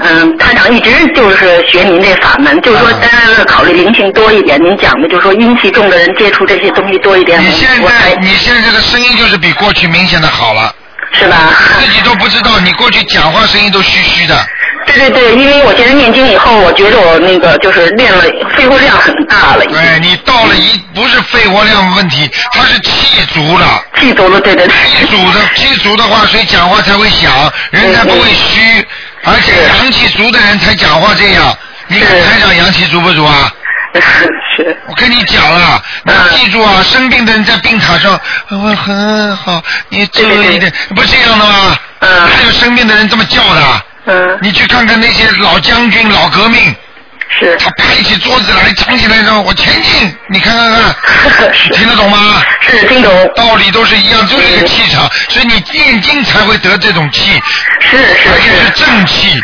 [0.00, 4.62] 嗯，台长一直就是学您这法门，就是说当然是考虑灵性多一点。
[4.62, 7.40] 您讲的就是说阴气重的人接触这些东西多一点。
[7.40, 10.72] 你现在你现在的声音就是比过去明显的好了。
[11.10, 11.54] 是吧？
[11.80, 14.46] 自己都不知道，你过去讲话声音都虚虚的。
[14.94, 18.22] 对对对，因为我现在念经以后，我觉得我那个就是练了
[18.56, 19.64] 肺活量很大了。
[19.66, 23.82] 对你到了一不是肺活量问题，他是气足了。
[24.00, 24.74] 气足了，对对对。
[24.90, 27.30] 气足的气足的话，所以讲话才会响，
[27.70, 28.86] 人才不会虚，
[29.24, 31.56] 而且阳气足的人才讲话这样。
[31.86, 33.52] 你看台长阳气足不足啊？
[34.56, 34.76] 是。
[34.86, 38.18] 我跟你讲了，你记住啊，生病的人在病榻上，
[38.50, 41.76] 我很好，你注意一点，不这样的吗？
[42.00, 42.28] 嗯。
[42.28, 43.82] 还有生病的人这么叫的。
[44.08, 44.38] 嗯。
[44.42, 46.74] 你去看看那些老将军、老革命。
[47.38, 47.56] 是。
[47.58, 50.72] 他拍起桌子来，唱起来说：“我前进！”你看看
[51.30, 52.42] 看， 听得懂吗？
[52.60, 53.30] 是听懂。
[53.36, 57.40] 道理都是一样，就是一个气场，所以你念经才会得这种气。
[57.80, 59.38] 是是而且是正气。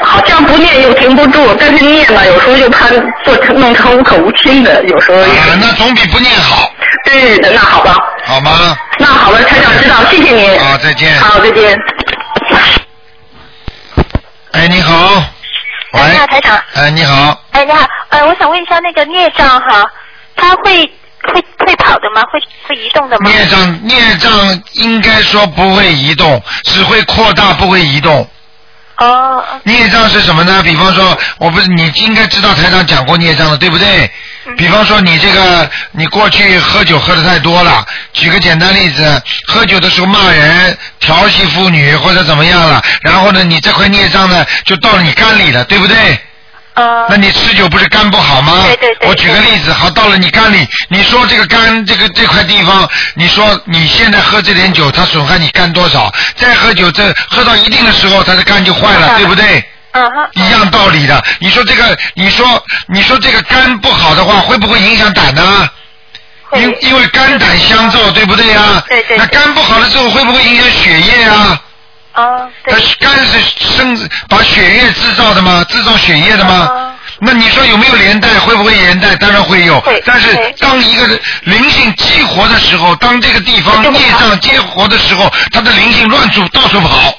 [0.00, 2.88] 好像不念又停不住，但是念吧，有时候就怕
[3.24, 5.18] 做成弄成无口无心的，有时候。
[5.18, 6.72] 啊，那总比不念好。
[7.04, 7.96] 对的，那好吧。
[8.24, 8.76] 好吗？
[8.98, 10.58] 那好了，台长知道，谢谢您。
[10.58, 11.16] 好，再见。
[11.20, 11.78] 好，再见。
[14.54, 15.16] 哎，你好。
[15.94, 16.00] 喂。
[16.00, 16.62] 哎，你好，台长。
[16.74, 17.42] 哎，你好。
[17.50, 19.84] 哎，你好，呃，我想问一下那个孽障哈，
[20.36, 20.80] 它会
[21.24, 22.22] 会会跑的吗？
[22.32, 22.38] 会
[22.68, 23.28] 会移动的吗？
[23.28, 24.30] 孽障孽障
[24.74, 28.28] 应该说不会移动，只会扩大，不会移动。
[29.04, 29.44] 哦。
[29.64, 30.62] 孽障是什么呢？
[30.62, 34.10] 比方说，我不是你应该知道台长讲过孽障的，对不对？
[34.58, 37.84] 比方说你这个，你过去喝酒喝的太多了。
[38.12, 46.18] 举个简单例子，喝酒的时候骂人、调戏妇女或者怎么样了，然后呢，你这块孽障呢就到了你肝里了，对不对？
[46.74, 47.06] 呃。
[47.08, 48.62] 那你吃酒不是肝不好吗？
[48.66, 49.08] 对对对。
[49.08, 56.12] 我举个例子，好，到了你肝里，你说这个肝这个这块地方，你说你现在喝这点酒，它损害你肝多少？
[56.36, 59.64] 再喝酒，这喝到一定的时候，它的肝就坏了，对不对？
[59.92, 60.28] 嗯哼。
[60.34, 65.68] 一样道理的，你说这个，你说你说这个肝不好的话，会不会影响胆呢？
[66.56, 68.82] 因因为肝胆相照，对不对呀？
[68.88, 69.16] 对对。
[69.16, 71.60] 那肝不好了之后，会不会影响血液啊？
[72.14, 72.48] 哦。
[72.64, 75.64] 它肝是生把血液制造的吗？
[75.68, 76.68] 制造血液的吗？
[77.20, 78.28] 那你说有没有连带？
[78.40, 79.14] 会不会连带？
[79.16, 79.82] 当然会有。
[80.04, 81.06] 但是当一个
[81.42, 87.14] 灵性激活的时候，当这个地方孽障激活的时候，它的灵性乱处到处跑。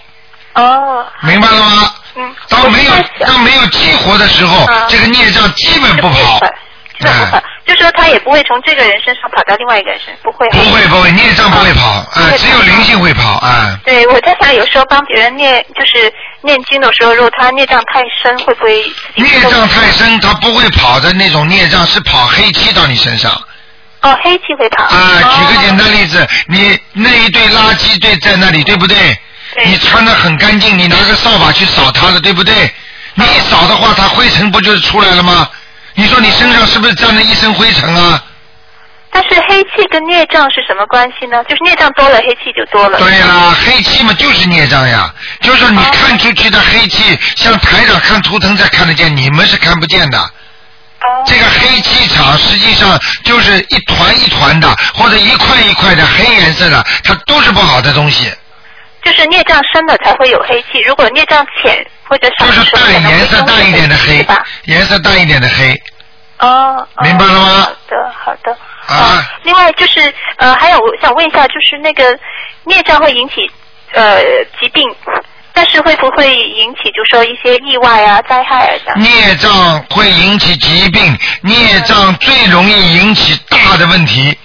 [0.55, 1.05] 哦。
[1.21, 1.91] 明白了吗？
[2.15, 2.35] 嗯。
[2.49, 2.91] 当没有
[3.25, 6.39] 当没有激活的时候，嗯这个孽障基本不跑。
[7.65, 10.47] 就说他也不会从这个人身上跑到另外一个人身，不会。
[10.51, 13.77] 不会不会，孽障不会跑啊，只有灵性会跑啊。
[13.83, 18.83] 对，我在想，有时候帮别人念，就是念经的时候，如果他孽障太深，会不会？
[19.15, 23.31] 孽障太深，他不会跑的那种孽障，是跑黑气到你身上。
[24.01, 24.83] 哦，黑气会跑。
[24.83, 28.95] 啊，举个简单例子，你那一堆垃圾堆在那里，对不对？
[29.55, 29.65] 对。
[29.65, 32.53] 你穿的很干净，你拿个扫把去扫它的，对不对？
[33.15, 35.49] 你一扫的话，它灰尘不就是出来了吗？
[35.95, 38.23] 你说你身上是不是沾了一身灰尘啊？
[39.11, 41.41] 但是黑气跟孽障是什么关系呢？
[41.45, 42.99] 就是孽障多了，黑气就多了。
[42.99, 50.19] 对啦，黑气嘛就是孽障呀，就是说你看出去的黑气，像台长看图腾才看得见，你们是看不见的。
[51.25, 58.29] 这个黑气场实际上就是一团一团的，或者一块一块的黑颜色的，它都是不好的东西。
[59.01, 64.25] 就是孽障深的才会有黑气，如果孽障浅或者少，就是淡颜色淡一点的黑，
[64.65, 65.81] 颜色淡一点的黑。
[66.39, 66.87] 哦。
[67.01, 67.63] 明白了吗？
[67.63, 68.57] 好的，好的。
[68.87, 69.25] 啊。
[69.43, 72.17] 另外就是呃，还有我想问一下，就是那个
[72.63, 73.35] 孽障会引起
[73.93, 74.21] 呃
[74.59, 74.83] 疾病，
[75.53, 78.99] 但是会不会引起就说一些意外啊、灾害啊这样？
[78.99, 84.37] 孽障会引起疾病，孽障最容易引起大的问题。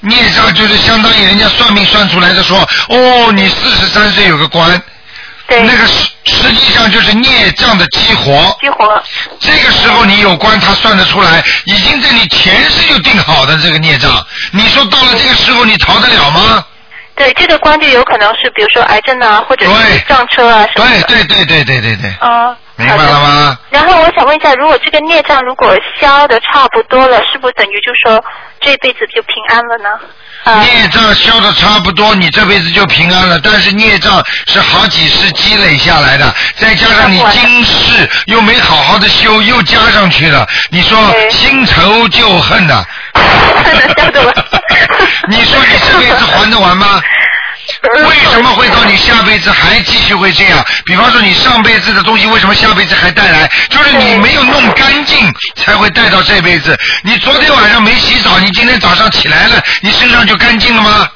[0.00, 2.56] 孽障就是相当于人家算命算出来的，说
[2.88, 4.80] 哦，你四十三岁有个官，
[5.48, 9.02] 对，那个实实际上就是孽障的激活，激活。
[9.40, 16.62] 这个时候你有关，他算得出来，已经在你前世就定好的这个孽障，你说到了这个时候你逃得了吗？
[17.16, 21.02] 对，这个关就有可能是，比如说癌症啊，或者是撞车啊什么的。
[21.04, 22.14] 对对对对对对对。
[22.20, 22.54] 哦。
[22.78, 23.58] 明白了吗？
[23.70, 28.24] 然后我想问一下，如果这个孽障如果消的差不多了，是不是等于就说
[28.60, 29.88] 这辈子就平安了呢？
[30.62, 33.38] 孽障消的差不多，你这辈子就平安了。
[33.42, 40.96] 但是孽障是好几世积累下来的，再加上你今世又没好好的修，又加上去了，你说
[41.28, 42.84] 新仇旧恨呐？
[45.28, 47.02] 你说你这辈子还得完吗？
[47.82, 50.64] 为什么会到你下辈子还继续会这样？
[50.84, 53.48] 比方说你上辈子的东西，为什么下辈子还带来？
[53.70, 56.76] 就是你没有弄干净，才会带到这辈子。
[57.04, 61.08] 你昨天晚上没洗澡，你今天早上起来了，你身上就干净了吗？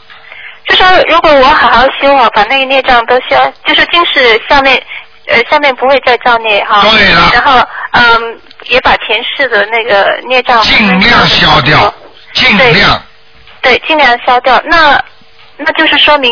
[0.68, 4.80] 就说如果我好好修啊，把那个孽障都消，就是今世下面
[5.26, 6.80] 呃下面不会再造孽哈。
[6.82, 7.30] 对了。
[7.34, 7.60] 然后
[7.90, 11.92] 嗯，也把前世的那个孽障尽量消掉，
[12.34, 13.02] 尽量。
[13.60, 14.62] 对，尽量消掉。
[14.66, 15.02] 那。
[15.64, 16.30] 那就是说明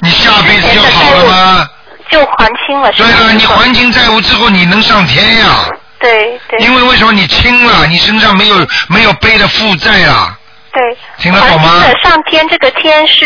[0.00, 1.68] 你下辈子就好了吗？
[2.10, 2.92] 就还清了。
[2.92, 5.66] 对了，你还清债务之后，你能上天呀？
[5.98, 6.60] 对对。
[6.60, 10.36] 因为为什么你清了，你身上没有没有背的负债啊？
[10.72, 10.82] 对。
[11.18, 11.84] 听得懂吗？
[12.02, 13.24] 上天这个天是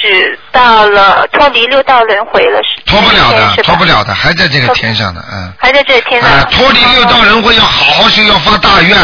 [0.00, 5.52] 指到了脱离六道轮回了，是脱不了的，脱不了的，还在这个天上的，嗯。
[5.58, 6.30] 还在这天上。
[6.50, 8.96] 脱离六道轮回要好好修，要发大愿。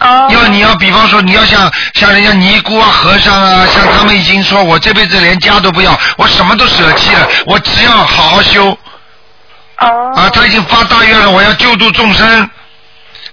[0.00, 8.76] 要你要比方说你要像像人家尼姑啊和尚啊，像他们已经说我这辈子连家都不要，我什么都舍弃了，我只要好好修。
[9.76, 12.50] 啊，他已经发大愿了，我要救度众生，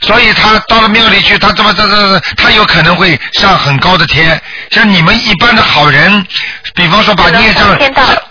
[0.06, 4.40] 所以他到了庙里去，他怎么这这他有可能会上很高的天。
[4.70, 6.24] 像你们一般的好人，
[6.76, 7.76] 比方说把孽障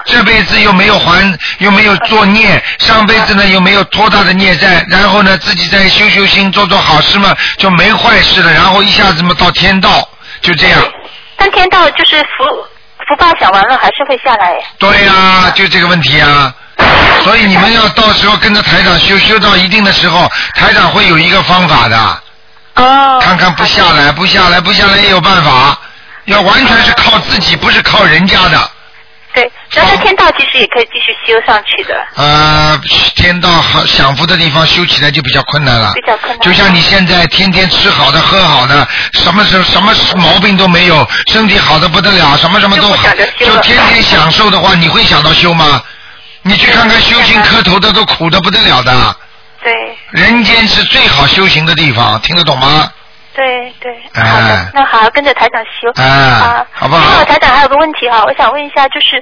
[0.04, 10.08] 这辈子又没有还，又没有作孽，上辈子呢又没有多大的孽债，然后呢自己再修修心，做做好事嘛，就没坏事了，然后一下子嘛到天道，
[10.42, 10.80] 就这样。
[11.36, 12.44] 但天道就是福
[13.08, 14.54] 福报享完了，还是会下来。
[14.78, 16.54] 对呀，就这个问题啊。
[17.22, 22.22] 所以你们要到时候跟着台长修修到一定的时候，台长会有一个方法的。
[22.76, 23.18] 哦。
[23.20, 25.78] 看看不下来，不下来，不下来也有办法。
[26.26, 28.70] 要完全是靠自己，不是靠人家的。
[29.34, 31.94] 对，然后天道其实也可以继续修上去的。
[32.14, 32.80] 呃，
[33.16, 35.92] 天道好享福的地方修起来就比较困难了。
[35.92, 36.40] 比较困难。
[36.40, 43.08] 就像你现在天天吃好的喝好的，什么时什么毛病都没有，身体好的不得了，什么什么都好，
[43.38, 45.82] 就天天享受的话，你会想到修吗？
[46.46, 49.16] 你去看看修行磕头的都苦的不得了的。
[49.62, 49.72] 对。
[50.10, 52.92] 人间是最好修行的地方，听得懂吗？
[53.34, 53.92] 对对。
[54.14, 55.90] 好的，那好，跟着台长修。
[56.02, 56.64] 啊。
[56.70, 57.08] 好不好？
[57.08, 59.20] 另外，台长还有个问题哈，我想问一下，就是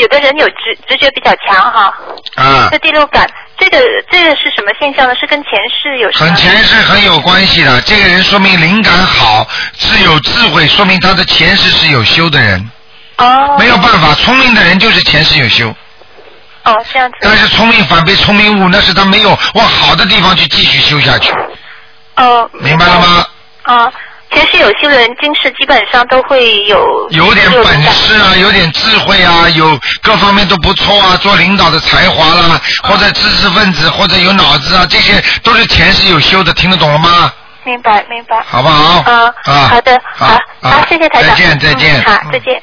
[0.00, 1.94] 有的人有直直觉比较强哈。
[2.36, 2.68] 啊。
[2.72, 3.78] 这第六感，这个
[4.10, 5.14] 这个是什么现象呢？
[5.14, 6.10] 是跟前世有？
[6.12, 9.46] 很前世很有关系的，这个人说明灵感好，
[9.78, 12.70] 是有智慧，说明他的前世是有修的人。
[13.18, 13.56] 哦。
[13.58, 15.72] 没有办法，聪明的人就是前世有修。
[16.64, 17.16] 哦，这样子。
[17.22, 21.32] 但是聪明反被聪明误，那是他没有往好的地方去继续修下去。
[22.16, 22.48] 哦。
[22.52, 23.26] 明白了吗？
[23.64, 23.92] 啊，
[24.32, 27.08] 前世有修的人，今世基本上都会有。
[27.10, 37.32] 有点本事啊，有点智慧啊，有各方面都不错啊，做领导的才华啦，或者知识分子，或者有脑子啊，这些都是前世有修的，听得懂了吗？
[37.64, 38.42] 明白明白。
[38.44, 39.00] 好不好？
[39.08, 40.26] 啊啊好的，好
[40.60, 41.30] 好，好谢谢台长。
[41.30, 42.62] 再见再见嗯好，再见。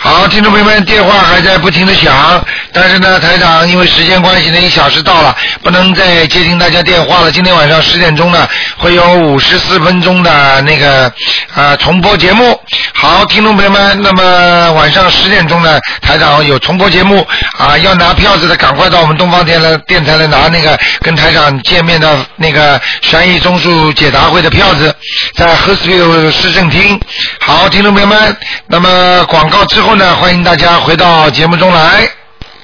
[0.00, 2.42] 好，听众朋友们，电话还在不停的响，
[2.72, 7.32] 但是呢，台长因为时间关系呢，一小时到了，不能再接听大家电话了。
[7.32, 11.12] 今天晚上十点钟呢，会有五十四分钟的那个
[11.56, 12.58] 呃重播节目。
[12.94, 17.26] 好，听众朋友们，那么晚上十点钟呢，台长有重播节目
[17.58, 24.94] 啊，要拿票子的赶快到我们东方电来电台来拿那个跟台长见面的那个悬疑综述解答会的票子，
[25.34, 26.98] 在 h e r s f i e l 市政厅。
[27.40, 28.36] 好，听众朋友们，
[28.68, 32.17] 那么广告之后后呢，欢迎大家回到节目中来。